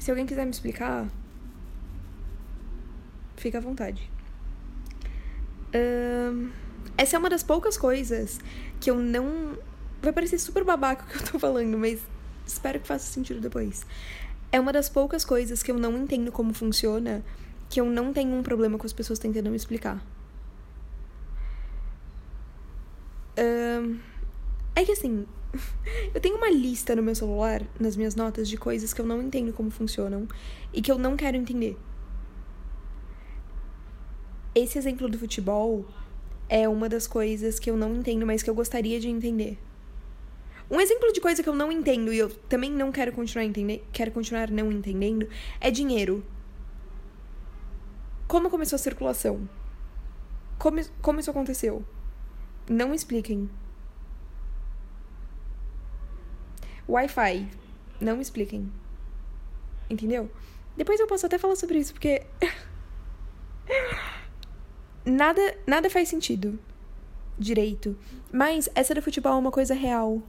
Se 0.00 0.10
alguém 0.10 0.26
quiser 0.26 0.44
me 0.44 0.50
explicar, 0.50 1.08
fica 3.36 3.58
à 3.58 3.60
vontade. 3.60 4.10
Um, 5.72 6.50
essa 6.96 7.14
é 7.14 7.18
uma 7.20 7.30
das 7.30 7.44
poucas 7.44 7.78
coisas 7.78 8.40
que 8.80 8.90
eu 8.90 8.96
não. 8.96 9.56
Vai 10.02 10.12
parecer 10.12 10.40
super 10.40 10.64
babaca 10.64 11.04
o 11.04 11.06
que 11.06 11.22
eu 11.22 11.32
tô 11.32 11.38
falando, 11.38 11.78
mas 11.78 12.00
espero 12.44 12.80
que 12.80 12.88
faça 12.88 13.06
sentido 13.06 13.40
depois. 13.40 13.86
É 14.50 14.58
uma 14.58 14.72
das 14.72 14.88
poucas 14.88 15.24
coisas 15.24 15.62
que 15.62 15.70
eu 15.70 15.78
não 15.78 15.96
entendo 15.96 16.32
como 16.32 16.52
funciona 16.52 17.22
que 17.68 17.80
eu 17.80 17.86
não 17.86 18.12
tenho 18.12 18.34
um 18.34 18.42
problema 18.42 18.78
com 18.78 18.86
as 18.86 18.92
pessoas 18.92 19.18
tentando 19.18 19.50
me 19.50 19.56
explicar. 19.56 20.04
Um, 23.38 23.98
é 24.74 24.84
que 24.84 24.92
assim, 24.92 25.26
eu 26.14 26.20
tenho 26.20 26.36
uma 26.36 26.50
lista 26.50 26.96
no 26.96 27.02
meu 27.02 27.14
celular, 27.14 27.62
nas 27.78 27.96
minhas 27.96 28.14
notas, 28.14 28.48
de 28.48 28.56
coisas 28.56 28.92
que 28.92 29.00
eu 29.00 29.06
não 29.06 29.22
entendo 29.22 29.52
como 29.52 29.70
funcionam 29.70 30.26
e 30.72 30.82
que 30.82 30.90
eu 30.90 30.98
não 30.98 31.16
quero 31.16 31.36
entender. 31.36 31.76
Esse 34.54 34.78
exemplo 34.78 35.08
do 35.08 35.18
futebol 35.18 35.86
é 36.48 36.68
uma 36.68 36.88
das 36.88 37.06
coisas 37.06 37.58
que 37.58 37.70
eu 37.70 37.76
não 37.76 37.94
entendo, 37.94 38.26
mas 38.26 38.42
que 38.42 38.50
eu 38.50 38.54
gostaria 38.54 38.98
de 38.98 39.08
entender. 39.08 39.58
Um 40.70 40.80
exemplo 40.80 41.12
de 41.12 41.20
coisa 41.20 41.42
que 41.42 41.48
eu 41.48 41.54
não 41.54 41.72
entendo 41.72 42.12
e 42.12 42.18
eu 42.18 42.28
também 42.28 42.70
não 42.70 42.92
quero 42.92 43.12
continuar 43.12 43.44
entender, 43.44 43.84
quero 43.92 44.10
continuar 44.10 44.50
não 44.50 44.70
entendendo, 44.70 45.28
é 45.60 45.70
dinheiro. 45.70 46.24
Como 48.28 48.50
começou 48.50 48.76
a 48.76 48.78
circulação? 48.78 49.48
Como, 50.58 50.78
como 51.00 51.18
isso 51.18 51.30
aconteceu? 51.30 51.82
Não 52.68 52.92
expliquem. 52.92 53.48
Wi-Fi. 56.86 57.48
Não 57.98 58.20
expliquem. 58.20 58.70
Entendeu? 59.88 60.30
Depois 60.76 61.00
eu 61.00 61.06
posso 61.06 61.24
até 61.24 61.38
falar 61.38 61.56
sobre 61.56 61.78
isso, 61.78 61.94
porque. 61.94 62.26
nada, 65.06 65.56
nada 65.66 65.88
faz 65.88 66.10
sentido 66.10 66.58
direito. 67.38 67.96
Mas 68.30 68.68
essa 68.74 68.94
do 68.94 69.00
futebol 69.00 69.32
é 69.32 69.36
uma 69.36 69.50
coisa 69.50 69.72
real. 69.72 70.22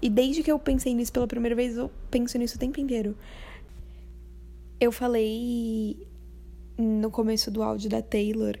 E 0.00 0.08
desde 0.08 0.42
que 0.42 0.52
eu 0.52 0.58
pensei 0.58 0.94
nisso 0.94 1.12
pela 1.12 1.26
primeira 1.26 1.56
vez, 1.56 1.76
eu 1.76 1.90
penso 2.10 2.38
nisso 2.38 2.56
o 2.56 2.60
tempo 2.60 2.78
inteiro. 2.78 3.16
Eu 4.78 4.92
falei 4.92 6.06
no 6.76 7.10
começo 7.10 7.50
do 7.50 7.62
áudio 7.62 7.88
da 7.88 8.02
Taylor 8.02 8.58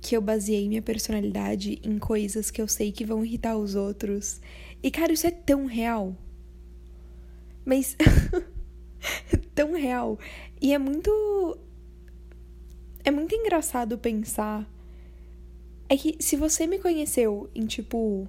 que 0.00 0.16
eu 0.16 0.20
baseei 0.20 0.68
minha 0.68 0.82
personalidade 0.82 1.80
em 1.82 1.98
coisas 1.98 2.50
que 2.50 2.60
eu 2.60 2.68
sei 2.68 2.92
que 2.92 3.04
vão 3.04 3.24
irritar 3.24 3.56
os 3.56 3.74
outros. 3.74 4.40
E 4.82 4.90
cara, 4.90 5.12
isso 5.12 5.26
é 5.26 5.30
tão 5.30 5.66
real. 5.66 6.14
Mas 7.64 7.96
tão 9.54 9.72
real. 9.72 10.18
E 10.60 10.72
é 10.72 10.78
muito 10.78 11.58
é 13.04 13.10
muito 13.10 13.34
engraçado 13.34 13.98
pensar 13.98 14.68
é 15.88 15.96
que 15.96 16.16
se 16.20 16.36
você 16.36 16.66
me 16.66 16.78
conheceu 16.78 17.50
em 17.54 17.66
tipo 17.66 18.28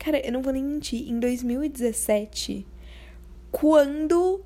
Cara, 0.00 0.18
eu 0.26 0.32
não 0.32 0.40
vou 0.40 0.54
nem 0.54 0.64
mentir, 0.64 1.10
em 1.10 1.20
2017, 1.20 2.66
quando 3.52 4.42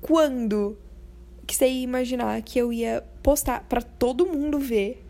quando 0.00 0.78
que 1.50 1.56
você 1.56 1.66
ia 1.66 1.82
imaginar 1.82 2.40
que 2.42 2.60
eu 2.60 2.72
ia 2.72 3.02
postar 3.24 3.66
para 3.68 3.82
todo 3.82 4.24
mundo 4.24 4.56
ver 4.56 5.04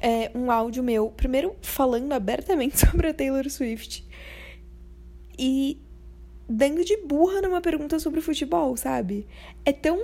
é, 0.00 0.30
um 0.32 0.52
áudio 0.52 0.84
meu, 0.84 1.10
primeiro 1.10 1.56
falando 1.60 2.12
abertamente 2.12 2.78
sobre 2.86 3.08
a 3.08 3.12
Taylor 3.12 3.50
Swift 3.50 4.06
e 5.36 5.76
dando 6.48 6.84
de 6.84 6.96
burra 6.98 7.42
numa 7.42 7.60
pergunta 7.60 7.98
sobre 7.98 8.20
futebol, 8.20 8.76
sabe? 8.76 9.26
É 9.64 9.72
tão, 9.72 9.98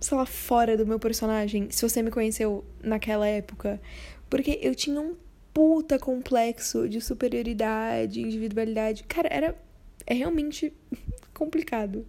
sei 0.00 0.16
lá, 0.16 0.26
fora 0.26 0.76
do 0.76 0.84
meu 0.84 0.98
personagem, 0.98 1.70
se 1.70 1.88
você 1.88 2.02
me 2.02 2.10
conheceu 2.10 2.64
naquela 2.82 3.28
época, 3.28 3.80
porque 4.28 4.58
eu 4.60 4.74
tinha 4.74 5.00
um 5.00 5.14
puta 5.54 6.00
complexo 6.00 6.88
de 6.88 7.00
superioridade, 7.00 8.20
individualidade. 8.20 9.04
Cara, 9.04 9.28
era 9.30 9.56
é 10.04 10.14
realmente 10.14 10.72
complicado. 11.32 12.04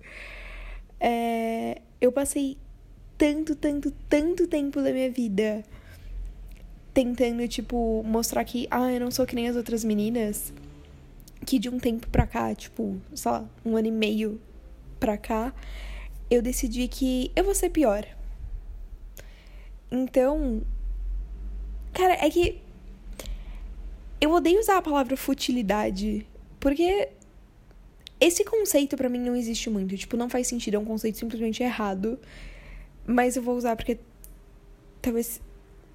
É, 1.00 1.82
eu 2.02 2.12
passei 2.12 2.58
tanto, 3.18 3.56
tanto, 3.56 3.92
tanto 4.08 4.48
tempo 4.48 4.82
da 4.82 4.92
minha 4.92 5.12
vida 5.12 5.64
tentando, 6.94 7.48
tipo, 7.48 8.04
mostrar 8.04 8.44
que, 8.44 8.68
ah, 8.72 8.92
eu 8.92 9.00
não 9.00 9.12
sou 9.12 9.26
que 9.26 9.36
nem 9.36 9.48
as 9.48 9.56
outras 9.56 9.84
meninas. 9.84 10.54
Que 11.46 11.58
de 11.58 11.70
um 11.70 11.80
tempo 11.80 12.08
pra 12.10 12.28
cá, 12.28 12.54
tipo, 12.54 13.00
sei 13.14 13.32
lá, 13.32 13.46
um 13.66 13.78
ano 13.78 13.88
e 13.88 13.92
meio 13.92 14.42
pra 15.00 15.18
cá, 15.18 15.54
eu 16.30 16.42
decidi 16.42 16.88
que 16.88 17.32
eu 17.36 17.44
vou 17.44 17.56
ser 17.56 17.70
pior. 17.70 18.06
Então. 19.92 20.62
Cara, 21.94 22.14
é 22.14 22.30
que. 22.30 22.62
Eu 24.22 24.32
odeio 24.32 24.60
usar 24.60 24.78
a 24.78 24.82
palavra 24.82 25.16
futilidade, 25.16 26.28
porque 26.60 27.10
esse 28.20 28.44
conceito 28.44 28.98
para 28.98 29.08
mim 29.10 29.20
não 29.20 29.36
existe 29.36 29.70
muito. 29.70 29.96
Tipo, 29.96 30.18
não 30.18 30.30
faz 30.30 30.48
sentido. 30.48 30.76
É 30.76 30.80
um 30.80 30.86
conceito 30.86 31.18
simplesmente 31.18 31.64
errado. 31.64 32.20
Mas 33.06 33.36
eu 33.36 33.42
vou 33.42 33.56
usar 33.56 33.76
porque 33.76 33.98
talvez 35.02 35.42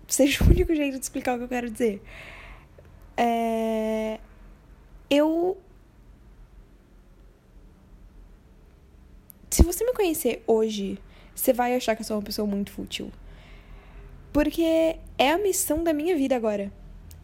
seja 0.09 0.43
o 0.45 0.49
único 0.49 0.75
jeito 0.75 0.99
de 0.99 1.05
explicar 1.05 1.35
o 1.35 1.39
que 1.39 1.45
eu 1.45 1.49
quero 1.49 1.71
dizer. 1.71 2.03
É... 3.17 4.19
Eu. 5.11 5.59
Se 9.51 9.63
você 9.63 9.85
me 9.85 9.93
conhecer 9.93 10.43
hoje, 10.47 10.99
você 11.35 11.53
vai 11.53 11.77
achar 11.77 11.95
que 11.95 12.03
eu 12.03 12.07
sou 12.07 12.17
uma 12.17 12.23
pessoa 12.23 12.47
muito 12.47 12.73
fútil. 12.73 13.13
Porque 14.33 14.97
é 15.17 15.31
a 15.31 15.39
missão 15.39 15.85
da 15.85 15.93
minha 15.93 16.17
vida 16.17 16.35
agora. 16.35 16.73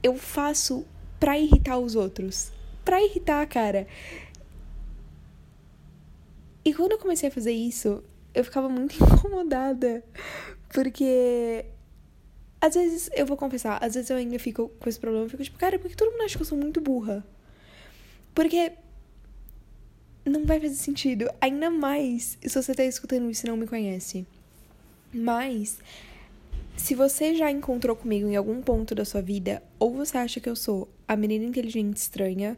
Eu 0.02 0.16
faço 0.16 0.86
pra 1.18 1.38
irritar 1.38 1.78
os 1.78 1.96
outros. 1.96 2.52
Pra 2.84 3.02
irritar, 3.02 3.44
cara. 3.48 3.86
E 6.64 6.74
quando 6.74 6.92
eu 6.92 6.98
comecei 6.98 7.28
a 7.28 7.32
fazer 7.32 7.52
isso, 7.52 8.02
eu 8.34 8.44
ficava 8.44 8.68
muito 8.68 8.96
incomodada. 9.02 10.04
Porque. 10.72 11.64
Às 12.60 12.74
vezes, 12.74 13.08
eu 13.14 13.24
vou 13.24 13.38
confessar, 13.38 13.82
às 13.82 13.94
vezes 13.94 14.10
eu 14.10 14.18
ainda 14.18 14.38
fico 14.38 14.68
com 14.78 14.88
esse 14.88 15.00
problema. 15.00 15.24
Eu 15.24 15.30
fico 15.30 15.42
tipo, 15.42 15.58
cara, 15.58 15.78
por 15.78 15.88
que 15.88 15.96
todo 15.96 16.12
mundo 16.12 16.24
acha 16.24 16.36
que 16.36 16.42
eu 16.42 16.46
sou 16.46 16.58
muito 16.58 16.80
burra? 16.80 17.24
Porque. 18.34 18.72
Não 20.24 20.44
vai 20.44 20.60
fazer 20.60 20.74
sentido. 20.74 21.30
Ainda 21.40 21.70
mais 21.70 22.36
se 22.42 22.62
você 22.62 22.74
tá 22.74 22.84
escutando 22.84 23.30
isso 23.30 23.46
e 23.46 23.48
não 23.48 23.56
me 23.56 23.66
conhece. 23.66 24.26
Mas. 25.12 25.78
Se 26.76 26.94
você 26.94 27.34
já 27.34 27.50
encontrou 27.50 27.94
comigo 27.94 28.26
em 28.26 28.36
algum 28.36 28.62
ponto 28.62 28.94
da 28.94 29.04
sua 29.04 29.20
vida, 29.20 29.62
ou 29.78 29.92
você 29.92 30.16
acha 30.16 30.40
que 30.40 30.48
eu 30.48 30.56
sou 30.56 30.88
a 31.06 31.14
menina 31.14 31.44
inteligente 31.44 31.98
estranha, 31.98 32.56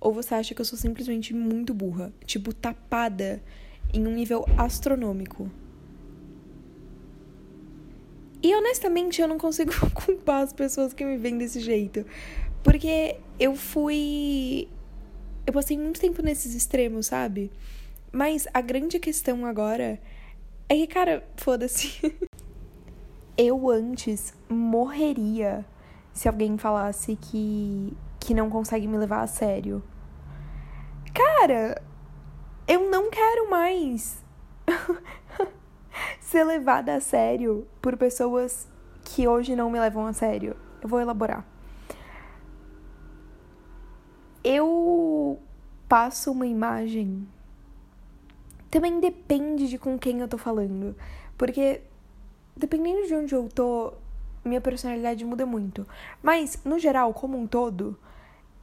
ou 0.00 0.12
você 0.12 0.34
acha 0.34 0.54
que 0.54 0.60
eu 0.60 0.64
sou 0.64 0.78
simplesmente 0.78 1.34
muito 1.34 1.72
burra, 1.74 2.12
tipo, 2.24 2.52
tapada 2.52 3.42
em 3.92 4.06
um 4.06 4.10
nível 4.10 4.44
astronômico. 4.56 5.50
E 8.42 8.54
honestamente 8.54 9.20
eu 9.20 9.28
não 9.28 9.38
consigo 9.38 9.72
culpar 9.92 10.42
as 10.42 10.52
pessoas 10.52 10.92
que 10.92 11.04
me 11.04 11.16
veem 11.16 11.38
desse 11.38 11.60
jeito. 11.60 12.04
Porque 12.62 13.16
eu 13.38 13.54
fui. 13.56 14.68
Eu 15.46 15.52
passei 15.52 15.78
muito 15.78 16.00
tempo 16.00 16.22
nesses 16.22 16.54
extremos, 16.54 17.06
sabe? 17.06 17.50
Mas 18.12 18.46
a 18.52 18.60
grande 18.60 18.98
questão 18.98 19.46
agora 19.46 20.00
é 20.68 20.74
que, 20.74 20.86
cara, 20.86 21.26
foda-se. 21.36 22.00
eu 23.36 23.68
antes 23.70 24.32
morreria 24.48 25.64
se 26.12 26.26
alguém 26.26 26.56
falasse 26.56 27.16
que, 27.16 27.92
que 28.26 28.34
não 28.34 28.50
consegue 28.50 28.88
me 28.88 28.98
levar 28.98 29.22
a 29.22 29.26
sério. 29.28 29.80
Cara, 31.14 31.80
eu 32.66 32.90
não 32.90 33.08
quero 33.08 33.48
mais 33.48 34.20
ser 36.20 36.42
levada 36.42 36.96
a 36.96 37.00
sério 37.00 37.68
por 37.80 37.96
pessoas 37.96 38.66
que 39.04 39.28
hoje 39.28 39.54
não 39.54 39.70
me 39.70 39.78
levam 39.78 40.08
a 40.08 40.12
sério. 40.12 40.56
Eu 40.82 40.88
vou 40.88 41.00
elaborar. 41.00 41.46
Eu 44.42 45.38
passo 45.88 46.32
uma 46.32 46.48
imagem. 46.48 47.28
Também 48.68 48.98
depende 48.98 49.68
de 49.68 49.78
com 49.78 49.96
quem 49.96 50.18
eu 50.18 50.26
tô 50.26 50.36
falando. 50.36 50.96
Porque 51.38 51.80
dependendo 52.56 53.06
de 53.06 53.14
onde 53.14 53.34
eu 53.36 53.48
tô, 53.48 53.92
minha 54.44 54.60
personalidade 54.60 55.24
muda 55.24 55.46
muito. 55.46 55.86
Mas, 56.20 56.58
no 56.64 56.76
geral, 56.76 57.14
como 57.14 57.38
um 57.38 57.46
todo, 57.46 57.96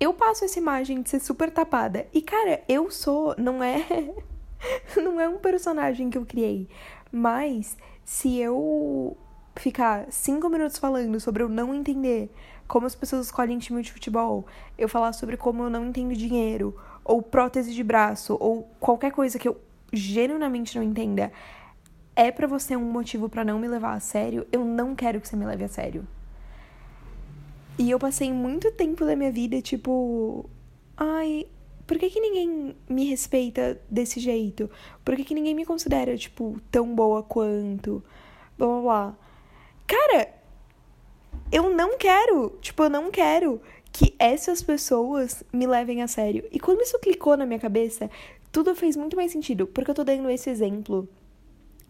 eu 0.04 0.14
passo 0.14 0.44
essa 0.44 0.60
imagem 0.60 1.02
de 1.02 1.10
ser 1.10 1.20
super 1.20 1.50
tapada. 1.50 2.08
E, 2.14 2.22
cara, 2.22 2.62
eu 2.68 2.92
sou, 2.92 3.34
não 3.38 3.64
é. 3.64 3.86
não 4.98 5.20
é 5.20 5.30
um 5.30 5.38
personagem 5.38 6.10
que 6.10 6.18
eu 6.18 6.26
criei. 6.26 6.68
Mas, 7.12 7.78
se 8.04 8.38
eu 8.38 9.16
ficar 9.56 10.08
cinco 10.12 10.50
minutos 10.50 10.78
falando 10.78 11.20
sobre 11.20 11.44
eu 11.44 11.50
não 11.50 11.74
entender 11.74 12.30
como 12.68 12.86
as 12.86 12.96
pessoas 12.96 13.28
escolhem 13.28 13.60
time 13.60 13.82
de 13.82 13.94
futebol, 13.94 14.46
eu 14.78 14.90
falar 14.90 15.14
sobre 15.14 15.38
como 15.38 15.64
eu 15.64 15.70
não 15.70 15.86
entendo 15.86 16.14
dinheiro, 16.16 16.76
ou 17.04 17.22
prótese 17.22 17.74
de 17.74 17.84
braço, 17.84 18.36
ou 18.40 18.70
qualquer 18.80 19.12
coisa 19.12 19.38
que 19.38 19.48
eu 19.48 19.60
genuinamente 19.92 20.76
não 20.76 20.84
entenda, 20.84 21.32
é 22.16 22.32
para 22.32 22.48
você 22.48 22.76
um 22.76 22.92
motivo 22.92 23.30
para 23.30 23.44
não 23.44 23.60
me 23.60 23.68
levar 23.68 23.94
a 23.94 24.00
sério, 24.00 24.46
eu 24.52 24.66
não 24.66 24.96
quero 24.96 25.22
que 25.22 25.28
você 25.28 25.36
me 25.36 25.46
leve 25.46 25.64
a 25.64 25.68
sério. 25.70 26.06
E 27.78 27.90
eu 27.90 27.98
passei 27.98 28.32
muito 28.32 28.72
tempo 28.72 29.06
da 29.06 29.16
minha 29.16 29.32
vida, 29.32 29.62
tipo, 29.62 30.48
ai, 30.96 31.48
por 31.88 31.98
que, 31.98 32.10
que 32.10 32.20
ninguém 32.20 32.76
me 32.88 33.06
respeita 33.06 33.82
desse 33.90 34.20
jeito? 34.20 34.70
Por 35.04 35.16
que, 35.16 35.24
que 35.24 35.34
ninguém 35.34 35.56
me 35.56 35.66
considera, 35.66 36.16
tipo, 36.16 36.60
tão 36.72 36.94
boa 36.94 37.24
quanto? 37.24 38.04
Blá 38.58 38.68
blá 38.68 38.82
blá. 38.82 39.18
Cara, 39.88 40.34
eu 41.52 41.74
não 41.74 41.98
quero, 41.98 42.58
tipo, 42.62 42.84
eu 42.84 42.90
não 42.90 43.12
quero 43.12 43.62
que 43.92 44.16
essas 44.18 44.62
pessoas 44.62 45.44
me 45.52 45.68
levem 45.68 46.02
a 46.02 46.08
sério. 46.08 46.48
E 46.52 46.60
quando 46.60 46.82
isso 46.82 46.98
clicou 47.00 47.36
na 47.36 47.46
minha 47.46 47.60
cabeça, 47.60 48.10
tudo 48.52 48.74
fez 48.76 48.96
muito 48.96 49.16
mais 49.16 49.32
sentido, 49.32 49.68
porque 49.68 49.92
eu 49.92 49.96
tô 49.96 50.04
dando 50.04 50.30
esse 50.30 50.50
exemplo. 50.50 51.08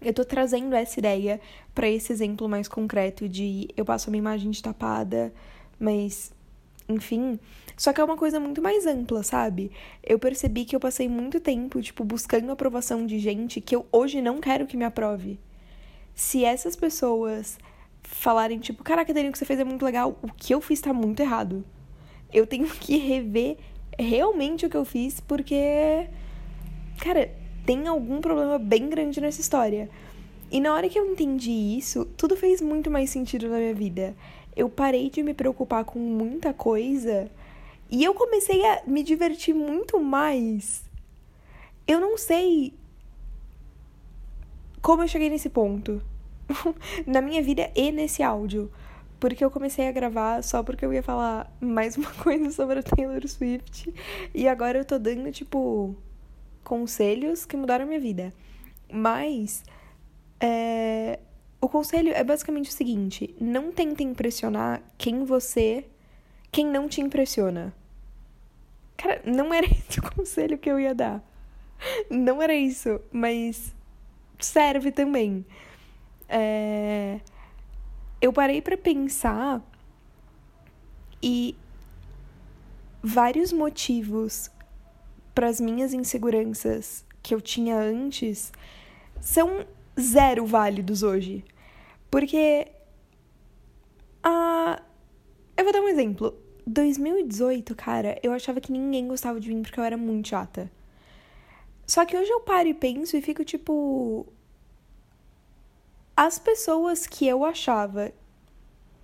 Eu 0.01 0.13
tô 0.13 0.25
trazendo 0.25 0.75
essa 0.75 0.99
ideia 0.99 1.39
para 1.73 1.89
esse 1.89 2.11
exemplo 2.11 2.49
mais 2.49 2.67
concreto 2.67 3.29
de 3.29 3.69
eu 3.77 3.85
passo 3.85 4.09
uma 4.09 4.17
imagem 4.17 4.51
de 4.51 4.61
tapada, 4.61 5.33
mas 5.83 6.31
enfim, 6.87 7.39
só 7.77 7.91
que 7.91 7.99
é 7.99 8.03
uma 8.03 8.17
coisa 8.17 8.39
muito 8.39 8.61
mais 8.61 8.85
ampla, 8.85 9.23
sabe? 9.23 9.71
Eu 10.03 10.19
percebi 10.19 10.65
que 10.65 10.75
eu 10.75 10.79
passei 10.79 11.07
muito 11.07 11.39
tempo, 11.39 11.81
tipo, 11.81 12.03
buscando 12.03 12.51
aprovação 12.51 13.05
de 13.05 13.19
gente 13.19 13.61
que 13.61 13.75
eu 13.75 13.85
hoje 13.91 14.21
não 14.21 14.39
quero 14.39 14.65
que 14.65 14.77
me 14.77 14.85
aprove. 14.85 15.39
Se 16.13 16.45
essas 16.45 16.75
pessoas 16.75 17.57
falarem, 18.03 18.59
tipo, 18.59 18.83
caraca, 18.83 19.13
Dani, 19.13 19.29
o 19.29 19.31
que 19.31 19.37
você 19.37 19.45
fez 19.45 19.59
é 19.59 19.63
muito 19.63 19.83
legal, 19.83 20.17
o 20.21 20.27
que 20.27 20.53
eu 20.53 20.61
fiz 20.61 20.81
tá 20.81 20.93
muito 20.93 21.21
errado. 21.21 21.65
Eu 22.31 22.45
tenho 22.45 22.67
que 22.79 22.97
rever 22.97 23.57
realmente 23.97 24.65
o 24.65 24.69
que 24.69 24.77
eu 24.77 24.85
fiz, 24.85 25.19
porque, 25.19 26.07
cara, 26.99 27.31
tem 27.65 27.87
algum 27.87 28.21
problema 28.21 28.59
bem 28.59 28.89
grande 28.89 29.21
nessa 29.21 29.41
história. 29.41 29.89
E 30.51 30.59
na 30.59 30.73
hora 30.73 30.87
que 30.87 30.99
eu 30.99 31.05
entendi 31.11 31.51
isso, 31.51 32.05
tudo 32.17 32.35
fez 32.35 32.61
muito 32.61 32.91
mais 32.91 33.09
sentido 33.09 33.49
na 33.49 33.57
minha 33.57 33.73
vida. 33.73 34.15
Eu 34.55 34.69
parei 34.69 35.09
de 35.09 35.23
me 35.23 35.33
preocupar 35.33 35.83
com 35.85 35.99
muita 35.99 36.53
coisa 36.53 37.29
e 37.89 38.03
eu 38.03 38.13
comecei 38.13 38.65
a 38.65 38.83
me 38.85 39.03
divertir 39.03 39.53
muito 39.53 39.99
mais. 39.99 40.83
Eu 41.87 41.99
não 41.99 42.17
sei 42.17 42.73
como 44.81 45.03
eu 45.03 45.07
cheguei 45.07 45.29
nesse 45.29 45.49
ponto. 45.49 46.01
na 47.05 47.21
minha 47.21 47.41
vida 47.41 47.71
e 47.75 47.91
nesse 47.91 48.23
áudio. 48.23 48.71
Porque 49.19 49.43
eu 49.43 49.49
comecei 49.49 49.87
a 49.87 49.91
gravar 49.91 50.43
só 50.43 50.61
porque 50.63 50.85
eu 50.85 50.93
ia 50.93 51.01
falar 51.01 51.51
mais 51.61 51.95
uma 51.95 52.11
coisa 52.21 52.51
sobre 52.51 52.79
a 52.79 52.83
Taylor 52.83 53.25
Swift. 53.27 53.93
E 54.33 54.47
agora 54.47 54.77
eu 54.77 54.85
tô 54.85 54.99
dando, 54.99 55.31
tipo, 55.31 55.95
conselhos 56.63 57.45
que 57.45 57.55
mudaram 57.55 57.85
a 57.85 57.87
minha 57.87 57.99
vida. 57.99 58.33
Mas. 58.91 59.63
É... 60.39 61.19
O 61.63 61.69
conselho 61.69 62.11
é 62.13 62.23
basicamente 62.23 62.69
o 62.69 62.73
seguinte: 62.73 63.33
não 63.39 63.71
tente 63.71 64.03
impressionar 64.03 64.81
quem 64.97 65.23
você. 65.23 65.85
quem 66.51 66.65
não 66.67 66.89
te 66.89 66.99
impressiona. 66.99 67.73
Cara, 68.97 69.21
não 69.25 69.53
era 69.53 69.65
esse 69.71 69.99
o 69.99 70.11
conselho 70.11 70.57
que 70.57 70.69
eu 70.69 70.77
ia 70.77 70.93
dar. 70.93 71.23
Não 72.09 72.41
era 72.41 72.53
isso, 72.53 72.99
mas 73.11 73.73
serve 74.39 74.91
também 74.91 75.45
é, 76.35 77.19
eu 78.19 78.33
parei 78.33 78.59
para 78.59 78.75
pensar 78.75 79.61
e 81.21 81.55
vários 83.03 83.53
motivos 83.53 84.49
para 85.35 85.47
as 85.47 85.61
minhas 85.61 85.93
inseguranças 85.93 87.05
que 87.21 87.35
eu 87.35 87.39
tinha 87.39 87.77
antes 87.77 88.51
são 89.21 89.65
zero 89.99 90.45
válidos 90.45 91.03
hoje. 91.03 91.45
Porque. 92.13 92.67
Ah, 94.21 94.83
eu 95.57 95.63
vou 95.63 95.73
dar 95.73 95.81
um 95.81 95.87
exemplo. 95.87 96.39
2018, 96.67 97.73
cara, 97.73 98.19
eu 98.21 98.31
achava 98.31 98.61
que 98.61 98.71
ninguém 98.71 99.07
gostava 99.07 99.39
de 99.39 99.49
mim 99.51 99.63
porque 99.63 99.79
eu 99.79 99.83
era 99.83 99.97
muito 99.97 100.27
chata. 100.27 100.71
Só 101.87 102.05
que 102.05 102.15
hoje 102.15 102.29
eu 102.29 102.41
paro 102.41 102.67
e 102.67 102.73
penso 102.75 103.17
e 103.17 103.21
fico 103.21 103.43
tipo 103.43 104.27
as 106.15 106.37
pessoas 106.37 107.07
que 107.07 107.27
eu 107.27 107.43
achava 107.43 108.11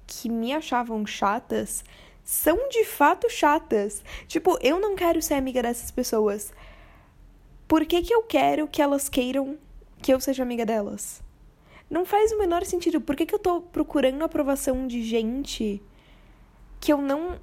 que 0.05 0.29
me 0.29 0.53
achavam 0.53 1.03
chatas 1.03 1.83
são 2.23 2.69
de 2.69 2.85
fato 2.85 3.27
chatas. 3.27 4.03
Tipo, 4.27 4.59
eu 4.61 4.79
não 4.79 4.95
quero 4.95 5.19
ser 5.19 5.33
amiga 5.33 5.63
dessas 5.63 5.89
pessoas. 5.89 6.53
Por 7.67 7.87
que, 7.87 8.03
que 8.03 8.13
eu 8.13 8.21
quero 8.21 8.67
que 8.67 8.83
elas 8.83 9.09
queiram 9.09 9.57
que 9.99 10.13
eu 10.13 10.19
seja 10.19 10.43
amiga 10.43 10.63
delas? 10.63 11.27
Não 11.89 12.05
faz 12.05 12.31
o 12.31 12.37
menor 12.37 12.63
sentido. 12.65 13.01
Por 13.01 13.15
que, 13.15 13.25
que 13.25 13.33
eu 13.33 13.39
tô 13.39 13.61
procurando 13.61 14.23
aprovação 14.23 14.85
de 14.87 15.01
gente 15.03 15.81
que 16.79 16.93
eu 16.93 17.01
não. 17.01 17.39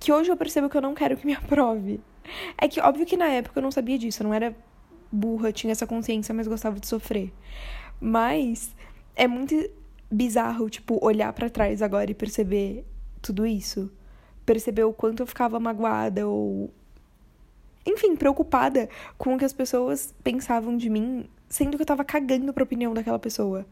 que 0.00 0.12
hoje 0.12 0.30
eu 0.30 0.36
percebo 0.36 0.68
que 0.68 0.76
eu 0.76 0.82
não 0.82 0.94
quero 0.94 1.16
que 1.16 1.26
me 1.26 1.34
aprove? 1.36 2.00
É 2.56 2.68
que, 2.68 2.80
óbvio 2.80 3.04
que 3.04 3.16
na 3.16 3.26
época 3.26 3.58
eu 3.58 3.62
não 3.62 3.70
sabia 3.70 3.98
disso, 3.98 4.22
eu 4.22 4.28
não 4.28 4.34
era 4.34 4.56
burra, 5.10 5.52
tinha 5.52 5.72
essa 5.72 5.86
consciência, 5.86 6.34
mas 6.34 6.48
gostava 6.48 6.80
de 6.80 6.86
sofrer. 6.86 7.32
Mas 8.00 8.74
é 9.14 9.28
muito 9.28 9.54
bizarro, 10.10 10.70
tipo, 10.70 10.98
olhar 11.04 11.32
para 11.32 11.50
trás 11.50 11.82
agora 11.82 12.10
e 12.10 12.14
perceber 12.14 12.84
tudo 13.20 13.46
isso. 13.46 13.90
Perceber 14.46 14.84
o 14.84 14.92
quanto 14.92 15.22
eu 15.22 15.26
ficava 15.26 15.60
magoada 15.60 16.26
ou. 16.26 16.70
Enfim, 17.84 18.16
preocupada 18.16 18.88
com 19.18 19.34
o 19.34 19.38
que 19.38 19.44
as 19.44 19.52
pessoas 19.52 20.14
pensavam 20.22 20.76
de 20.76 20.88
mim, 20.88 21.28
sendo 21.52 21.76
que 21.76 21.82
eu 21.82 21.86
tava 21.86 22.02
cagando 22.02 22.50
pra 22.50 22.64
opinião 22.64 22.94
daquela 22.94 23.18
pessoa. 23.18 23.66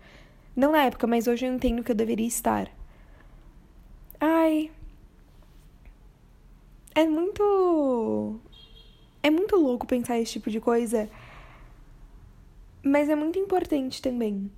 Não 0.55 0.73
na 0.73 0.83
época, 0.83 1.07
mas 1.07 1.27
hoje 1.27 1.47
eu 1.47 1.55
entendo 1.55 1.83
que 1.83 1.91
eu 1.91 1.97
deveria 1.97 2.27
estar. 2.27 2.71
Ai. 4.21 4.71
É 6.95 7.07
muito. 7.07 8.39
É 9.23 9.31
muito 9.31 9.57
louco 9.57 9.87
pensar 9.87 10.19
esse 10.19 10.33
tipo 10.33 10.51
de 10.51 10.61
coisa. 10.61 11.09
Mas 12.83 13.09
é 13.09 13.17
muito 13.17 13.39
importante 13.39 14.03
também. 14.03 14.53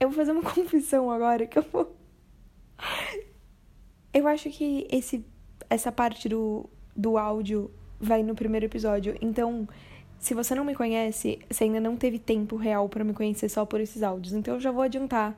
Eu 0.00 0.08
vou 0.08 0.16
fazer 0.16 0.32
uma 0.32 0.42
confissão 0.52 1.08
agora 1.08 1.46
que 1.46 1.56
eu 1.56 1.62
vou. 1.62 1.96
Eu 4.12 4.26
acho 4.26 4.50
que 4.50 4.88
esse, 4.90 5.24
essa 5.70 5.92
parte 5.92 6.28
do, 6.28 6.68
do 6.96 7.16
áudio 7.16 7.70
vai 8.00 8.24
no 8.24 8.34
primeiro 8.34 8.66
episódio. 8.66 9.16
Então, 9.20 9.68
se 10.18 10.34
você 10.34 10.54
não 10.54 10.64
me 10.64 10.74
conhece, 10.74 11.38
você 11.48 11.64
ainda 11.64 11.80
não 11.80 11.96
teve 11.96 12.18
tempo 12.18 12.56
real 12.56 12.88
para 12.88 13.04
me 13.04 13.12
conhecer 13.12 13.48
só 13.48 13.64
por 13.64 13.80
esses 13.80 14.02
áudios. 14.02 14.34
Então, 14.34 14.54
eu 14.54 14.60
já 14.60 14.70
vou 14.70 14.82
adiantar 14.82 15.36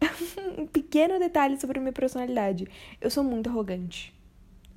um 0.58 0.66
pequeno 0.66 1.18
detalhe 1.18 1.58
sobre 1.60 1.78
a 1.78 1.80
minha 1.80 1.92
personalidade. 1.92 2.66
Eu 3.00 3.10
sou 3.10 3.22
muito 3.22 3.48
arrogante. 3.48 4.14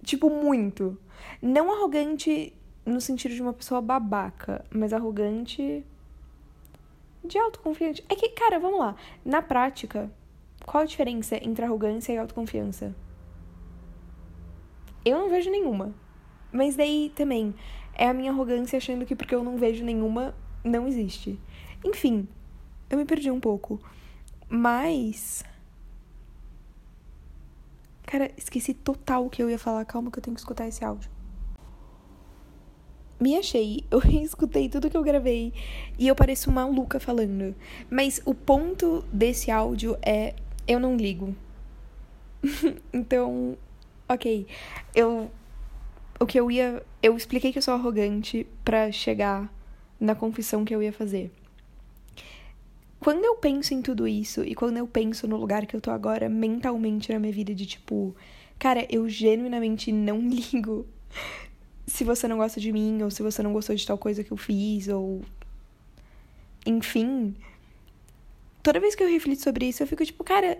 Tipo, 0.03 0.29
muito. 0.29 0.97
Não 1.41 1.71
arrogante 1.71 2.53
no 2.85 2.99
sentido 2.99 3.33
de 3.33 3.41
uma 3.41 3.53
pessoa 3.53 3.81
babaca, 3.81 4.63
mas 4.69 4.93
arrogante 4.93 5.83
de 7.23 7.37
autoconfiante. 7.37 8.03
É 8.09 8.15
que, 8.15 8.29
cara, 8.29 8.59
vamos 8.59 8.79
lá. 8.79 8.95
Na 9.23 9.41
prática, 9.41 10.11
qual 10.65 10.83
a 10.83 10.85
diferença 10.85 11.35
entre 11.37 11.65
arrogância 11.65 12.11
e 12.11 12.17
autoconfiança? 12.17 12.93
Eu 15.05 15.19
não 15.19 15.29
vejo 15.29 15.49
nenhuma. 15.49 15.93
Mas 16.53 16.75
daí 16.75 17.11
também 17.15 17.53
é 17.95 18.07
a 18.07 18.13
minha 18.13 18.31
arrogância 18.31 18.77
achando 18.77 19.05
que 19.05 19.15
porque 19.15 19.33
eu 19.33 19.43
não 19.43 19.57
vejo 19.57 19.83
nenhuma, 19.83 20.35
não 20.63 20.87
existe. 20.87 21.39
Enfim, 21.83 22.27
eu 22.89 22.97
me 22.97 23.05
perdi 23.05 23.31
um 23.31 23.39
pouco. 23.39 23.81
Mas. 24.47 25.43
Cara, 28.03 28.31
esqueci 28.37 28.73
total 28.73 29.25
o 29.25 29.29
que 29.29 29.41
eu 29.41 29.49
ia 29.49 29.57
falar. 29.57 29.83
Calma 29.85 30.11
que 30.11 30.19
eu 30.19 30.23
tenho 30.23 30.35
que 30.35 30.41
escutar 30.41 30.67
esse 30.67 30.85
áudio. 30.85 31.09
Me 33.19 33.37
achei, 33.37 33.83
eu 33.89 33.99
escutei 34.21 34.69
tudo 34.69 34.89
que 34.89 34.97
eu 34.97 35.03
gravei 35.03 35.53
e 35.97 36.07
eu 36.07 36.15
pareço 36.15 36.51
maluca 36.51 36.99
falando. 36.99 37.55
Mas 37.89 38.21
o 38.25 38.35
ponto 38.35 39.03
desse 39.11 39.49
áudio 39.49 39.97
é: 40.01 40.35
eu 40.67 40.79
não 40.79 40.95
ligo. 40.95 41.35
então, 42.93 43.57
ok. 44.07 44.45
Eu. 44.93 45.31
O 46.19 46.25
que 46.25 46.39
eu 46.39 46.49
ia. 46.49 46.83
Eu 47.01 47.17
expliquei 47.17 47.51
que 47.51 47.57
eu 47.57 47.61
sou 47.61 47.73
arrogante 47.73 48.47
para 48.63 48.91
chegar 48.91 49.51
na 49.99 50.15
confissão 50.15 50.63
que 50.63 50.73
eu 50.73 50.81
ia 50.81 50.93
fazer. 50.93 51.31
Quando 52.99 53.25
eu 53.25 53.35
penso 53.35 53.73
em 53.73 53.81
tudo 53.81 54.07
isso 54.07 54.43
e 54.43 54.55
quando 54.55 54.77
eu 54.77 54.87
penso 54.87 55.27
no 55.27 55.35
lugar 55.35 55.65
que 55.65 55.75
eu 55.75 55.81
tô 55.81 55.91
agora 55.91 56.29
mentalmente 56.29 57.11
na 57.11 57.19
minha 57.19 57.33
vida 57.33 57.53
de 57.53 57.65
tipo, 57.65 58.15
cara, 58.57 58.87
eu 58.89 59.09
genuinamente 59.09 59.91
não 59.91 60.19
ligo 60.29 60.87
se 61.85 62.03
você 62.03 62.27
não 62.27 62.37
gosta 62.37 62.61
de 62.61 62.71
mim 62.71 63.03
ou 63.03 63.11
se 63.11 63.21
você 63.21 63.43
não 63.43 63.51
gostou 63.51 63.75
de 63.75 63.85
tal 63.85 63.97
coisa 63.97 64.23
que 64.23 64.31
eu 64.31 64.37
fiz 64.37 64.87
ou 64.87 65.21
enfim, 66.65 67.35
toda 68.61 68.79
vez 68.79 68.95
que 68.95 69.03
eu 69.03 69.09
reflito 69.09 69.43
sobre 69.43 69.65
isso, 69.67 69.83
eu 69.83 69.87
fico 69.87 70.05
tipo, 70.05 70.23
cara, 70.23 70.57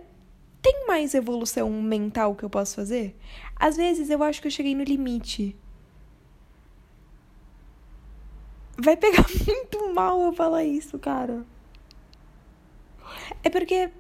tem 0.73 0.87
mais 0.87 1.13
evolução 1.13 1.69
mental 1.69 2.35
que 2.35 2.43
eu 2.43 2.49
posso 2.49 2.75
fazer? 2.75 3.15
Às 3.55 3.77
vezes 3.77 4.09
eu 4.09 4.23
acho 4.23 4.41
que 4.41 4.47
eu 4.47 4.51
cheguei 4.51 4.73
no 4.73 4.83
limite. 4.83 5.55
Vai 8.77 8.97
pegar 8.97 9.25
muito 9.45 9.93
mal 9.93 10.21
eu 10.23 10.33
falar 10.33 10.63
isso, 10.63 10.97
cara. 10.97 11.45
É 13.43 13.49
porque. 13.49 13.91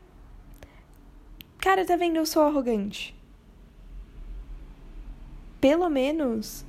Cara, 1.59 1.85
tá 1.85 1.95
vendo? 1.95 2.17
Eu 2.17 2.25
sou 2.25 2.41
arrogante. 2.41 3.15
Pelo 5.61 5.87
menos 5.89 6.65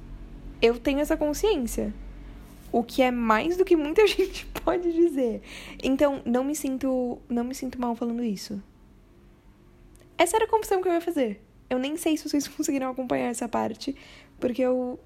eu 0.61 0.79
tenho 0.79 1.01
essa 1.01 1.17
consciência. 1.17 1.93
O 2.71 2.83
que 2.83 3.03
é 3.03 3.11
mais 3.11 3.57
do 3.57 3.65
que 3.65 3.75
muita 3.75 4.07
gente 4.07 4.45
pode 4.63 4.93
dizer. 4.93 5.41
Então, 5.83 6.21
não 6.27 6.45
me 6.45 6.55
sinto, 6.55 7.19
não 7.29 7.43
me 7.43 7.55
sinto 7.55 7.81
mal 7.81 7.97
falando 7.97 8.23
isso. 8.23 8.63
Essa 10.17 10.37
era 10.37 10.45
a 10.45 10.49
confissão 10.49 10.83
que 10.83 10.89
eu 10.89 10.93
ia 10.93 11.01
fazer. 11.01 11.41
Eu 11.69 11.79
nem 11.79 11.97
sei 11.97 12.17
se 12.17 12.29
vocês 12.29 12.47
conseguiram 12.49 12.91
acompanhar 12.91 13.29
essa 13.29 13.49
parte, 13.49 13.97
porque 14.39 14.63
eu 14.63 14.99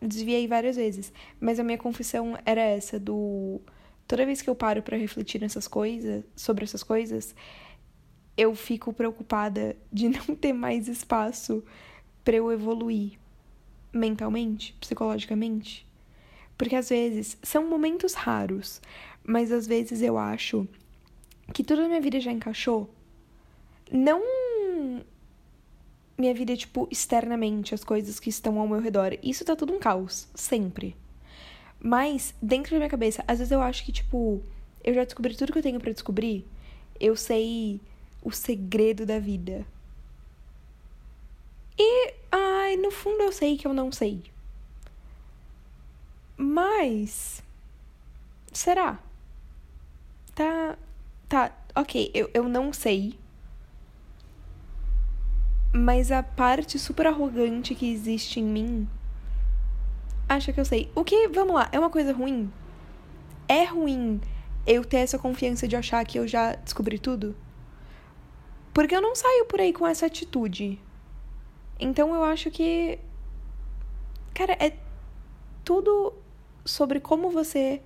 desviei 0.00 0.46
várias 0.46 0.76
vezes. 0.76 1.12
Mas 1.40 1.58
a 1.58 1.64
minha 1.64 1.78
confissão 1.78 2.38
era 2.44 2.60
essa 2.60 2.98
do 2.98 3.60
toda 4.06 4.26
vez 4.26 4.42
que 4.42 4.50
eu 4.50 4.56
paro 4.56 4.82
para 4.82 4.96
refletir 4.96 5.40
nessas 5.40 5.68
coisas, 5.68 6.24
sobre 6.34 6.64
essas 6.64 6.82
coisas, 6.82 7.32
eu 8.36 8.54
fico 8.56 8.92
preocupada 8.92 9.76
de 9.92 10.08
não 10.10 10.34
ter 10.34 10.52
mais 10.52 10.88
espaço 10.88 11.62
para 12.24 12.36
eu 12.36 12.50
evoluir 12.50 13.18
mentalmente, 13.92 14.76
psicologicamente. 14.80 15.86
Porque 16.58 16.76
às 16.76 16.88
vezes 16.88 17.38
são 17.42 17.68
momentos 17.68 18.14
raros, 18.14 18.82
mas 19.22 19.52
às 19.52 19.66
vezes 19.66 20.02
eu 20.02 20.18
acho 20.18 20.66
que 21.54 21.64
tudo 21.64 21.82
na 21.82 21.88
minha 21.88 22.00
vida 22.00 22.20
já 22.20 22.32
encaixou. 22.32 22.92
Não 23.90 24.22
minha 26.20 26.34
vida, 26.34 26.54
tipo, 26.56 26.86
externamente, 26.90 27.74
as 27.74 27.82
coisas 27.82 28.20
que 28.20 28.28
estão 28.28 28.60
ao 28.60 28.68
meu 28.68 28.78
redor. 28.78 29.16
Isso 29.22 29.44
tá 29.44 29.56
tudo 29.56 29.72
um 29.72 29.78
caos, 29.78 30.28
sempre. 30.34 30.94
Mas, 31.80 32.34
dentro 32.42 32.72
da 32.72 32.76
minha 32.76 32.90
cabeça, 32.90 33.24
às 33.26 33.38
vezes 33.38 33.50
eu 33.50 33.62
acho 33.62 33.84
que, 33.84 33.90
tipo, 33.90 34.42
eu 34.84 34.92
já 34.94 35.04
descobri 35.04 35.34
tudo 35.34 35.52
que 35.52 35.58
eu 35.58 35.62
tenho 35.62 35.80
para 35.80 35.92
descobrir. 35.92 36.46
Eu 37.00 37.16
sei 37.16 37.80
o 38.22 38.30
segredo 38.30 39.06
da 39.06 39.18
vida. 39.18 39.66
E, 41.78 42.14
ai, 42.30 42.76
no 42.76 42.90
fundo 42.90 43.22
eu 43.22 43.32
sei 43.32 43.56
que 43.56 43.66
eu 43.66 43.72
não 43.72 43.90
sei. 43.90 44.22
Mas. 46.36 47.42
Será? 48.52 48.98
Tá. 50.34 50.76
Tá, 51.28 51.56
ok, 51.76 52.10
eu, 52.12 52.28
eu 52.34 52.48
não 52.48 52.72
sei. 52.72 53.19
Mas 55.72 56.10
a 56.10 56.22
parte 56.22 56.78
super 56.78 57.06
arrogante 57.06 57.74
que 57.74 57.92
existe 57.92 58.40
em 58.40 58.44
mim 58.44 58.88
acha 60.28 60.52
que 60.52 60.60
eu 60.60 60.64
sei. 60.64 60.90
O 60.94 61.04
que, 61.04 61.28
vamos 61.28 61.54
lá, 61.54 61.68
é 61.72 61.78
uma 61.78 61.90
coisa 61.90 62.12
ruim? 62.12 62.52
É 63.48 63.64
ruim 63.64 64.20
eu 64.66 64.84
ter 64.84 64.98
essa 64.98 65.18
confiança 65.18 65.66
de 65.66 65.76
achar 65.76 66.04
que 66.04 66.18
eu 66.18 66.26
já 66.26 66.54
descobri 66.54 66.98
tudo? 66.98 67.36
Porque 68.72 68.94
eu 68.94 69.00
não 69.00 69.14
saio 69.14 69.46
por 69.46 69.60
aí 69.60 69.72
com 69.72 69.86
essa 69.86 70.06
atitude. 70.06 70.80
Então 71.78 72.14
eu 72.14 72.22
acho 72.22 72.50
que. 72.50 72.98
Cara, 74.34 74.52
é 74.54 74.76
tudo 75.64 76.14
sobre 76.64 77.00
como 77.00 77.30
você 77.30 77.82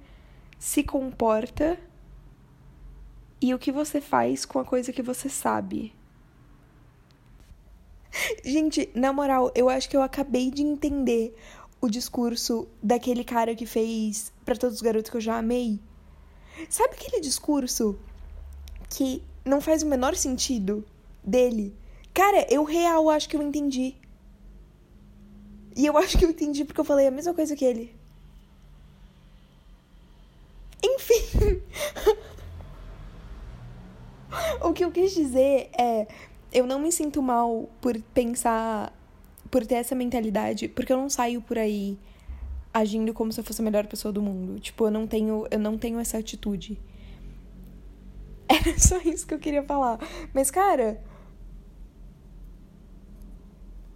se 0.59 0.83
comporta 0.83 1.79
e 3.40 3.55
o 3.55 3.59
que 3.59 3.73
você 3.73 4.01
faz 4.01 4.44
com 4.44 4.59
a 4.59 4.64
coisa 4.64 4.92
que 4.92 5.03
você 5.03 5.29
sabe. 5.29 5.94
Gente, 8.44 8.88
na 8.94 9.12
moral, 9.12 9.50
eu 9.55 9.68
acho 9.68 9.88
que 9.88 9.96
eu 9.96 10.03
acabei 10.03 10.50
de 10.50 10.62
entender 10.62 11.37
o 11.81 11.88
discurso 11.88 12.66
daquele 12.83 13.24
cara 13.24 13.55
que 13.55 13.66
fez 13.66 14.33
para 14.44 14.57
todos 14.57 14.77
os 14.77 14.83
garotos 14.83 15.11
que 15.11 15.16
eu 15.16 15.20
já 15.20 15.37
amei. 15.37 15.81
Sabe 16.68 16.94
aquele 16.94 17.20
discurso 17.20 17.98
que 18.88 19.22
não 19.44 19.61
faz 19.61 19.83
o 19.83 19.87
menor 19.87 20.14
sentido 20.14 20.85
dele? 21.22 21.74
Cara, 22.12 22.46
eu 22.48 22.64
real 22.64 23.11
acho 23.11 23.29
que 23.29 23.37
eu 23.37 23.42
entendi. 23.42 23.96
E 25.77 25.85
eu 25.85 25.98
acho 25.98 26.16
que 26.16 26.24
eu 26.24 26.31
entendi 26.31 26.64
porque 26.64 26.81
eu 26.81 26.85
falei 26.85 27.07
a 27.07 27.11
mesma 27.11 27.35
coisa 27.35 27.57
que 27.57 27.64
ele. 27.64 27.94
Enfim. 30.83 31.62
o 34.62 34.72
que 34.72 34.85
eu 34.85 34.92
quis 34.92 35.12
dizer 35.12 35.70
é. 35.77 36.07
Eu 36.55 36.67
não 36.67 36.79
me 36.79 36.93
sinto 36.93 37.21
mal 37.21 37.69
por 37.81 38.01
pensar 38.14 38.93
por 39.51 39.67
ter 39.67 39.75
essa 39.75 39.95
mentalidade, 39.95 40.69
porque 40.69 40.93
eu 40.93 40.97
não 40.97 41.11
saio 41.11 41.43
por 41.43 41.59
aí 41.59 41.99
agindo 42.73 43.12
como 43.12 43.33
se 43.33 43.38
eu 43.38 43.45
fosse 43.45 43.61
a 43.61 43.64
melhor 43.64 43.87
pessoa 43.87 44.11
do 44.11 44.23
mundo. 44.23 44.59
Tipo, 44.59 44.87
eu 44.87 44.90
não 44.90 45.07
tenho, 45.07 45.47
eu 45.51 45.59
não 45.59 45.77
tenho 45.77 45.99
essa 45.99 46.19
atitude. 46.19 46.81
Era 48.49 48.79
só 48.79 48.99
isso 48.99 49.27
que 49.27 49.35
eu 49.35 49.38
queria 49.38 49.62
falar. 49.62 49.99
Mas, 50.33 50.51
cara, 50.51 51.01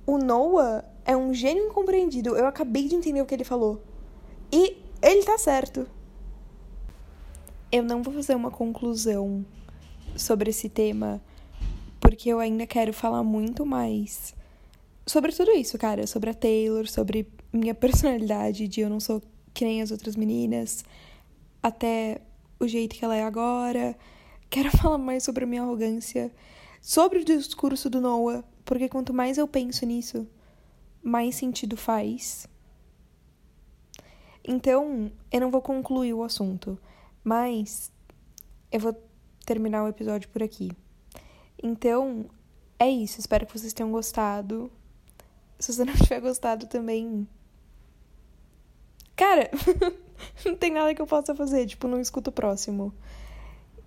o 0.07 0.17
Noah 0.17 0.85
é 1.05 1.17
um 1.17 1.35
gênio 1.35 1.67
incompreendido. 1.67 2.37
Eu 2.37 2.47
acabei 2.47 2.89
de 2.89 2.95
entender 2.95 3.21
o 3.21 3.27
que 3.27 3.35
ele 3.35 3.45
falou. 3.45 3.83
E 4.53 4.77
ele 5.03 5.25
tá 5.25 5.39
certo. 5.39 5.89
Eu 7.71 7.83
não 7.83 8.03
vou 8.03 8.15
fazer 8.15 8.35
uma 8.35 8.51
conclusão 8.51 9.45
sobre 10.17 10.51
esse 10.51 10.69
tema, 10.69 11.21
porque 12.19 12.31
eu 12.31 12.41
ainda 12.41 12.67
quero 12.67 12.93
falar 12.93 13.23
muito 13.23 13.65
mais 13.65 14.35
sobre 15.07 15.31
tudo 15.31 15.53
isso, 15.53 15.79
cara. 15.79 16.05
Sobre 16.05 16.31
a 16.31 16.35
Taylor, 16.35 16.89
sobre 16.89 17.29
minha 17.53 17.73
personalidade, 17.77 18.67
de 18.67 18.81
eu 18.81 18.91
não 18.91 18.99
sou 18.99 19.23
que 19.55 19.65
nem 19.65 19.81
as 19.81 19.93
outras 19.93 20.17
meninas, 20.17 20.85
até 21.63 22.21
o 22.59 22.67
jeito 22.67 22.97
que 22.97 23.05
ela 23.05 23.15
é 23.15 23.23
agora. 23.23 23.97
Quero 24.51 24.69
falar 24.77 24.99
mais 24.99 25.23
sobre 25.23 25.45
a 25.45 25.47
minha 25.47 25.63
arrogância, 25.63 26.33
sobre 26.83 27.21
o 27.21 27.25
discurso 27.25 27.89
do 27.89 28.01
Noah, 28.01 28.43
porque 28.65 28.89
quanto 28.89 29.15
mais 29.15 29.39
eu 29.39 29.47
penso 29.47 29.87
nisso, 29.87 30.27
mais 31.01 31.37
sentido 31.37 31.77
faz. 31.77 32.49
Então, 34.43 35.13
eu 35.31 35.41
não 35.41 35.53
vou 35.53 35.63
concluir 35.63 36.15
o 36.15 36.25
assunto, 36.25 36.77
mas 37.23 37.93
eu 38.73 38.81
vou 38.81 39.01
terminar 39.47 39.85
o 39.85 39.89
episódio 39.89 40.29
por 40.31 40.43
aqui. 40.43 40.73
Então, 41.63 42.27
é 42.79 42.89
isso. 42.89 43.21
Espero 43.21 43.47
que 43.47 43.59
vocês 43.59 43.73
tenham 43.73 43.91
gostado 43.91 44.71
se 45.59 45.73
você 45.73 45.85
não 45.85 45.95
tiver 45.97 46.21
gostado 46.21 46.67
também. 46.67 47.27
Cara, 49.17 49.51
não 50.47 50.57
tem 50.57 50.73
nada 50.73 50.95
que 50.95 51.03
eu 51.03 51.07
possa 51.07 51.35
fazer, 51.35 51.67
tipo, 51.67 51.89
não 51.89 52.01
escuto 52.01 52.31
o 52.31 52.33
próximo. 52.33 52.95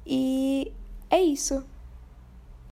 E 0.06 0.72
é 1.10 1.22
isso. 1.22 1.64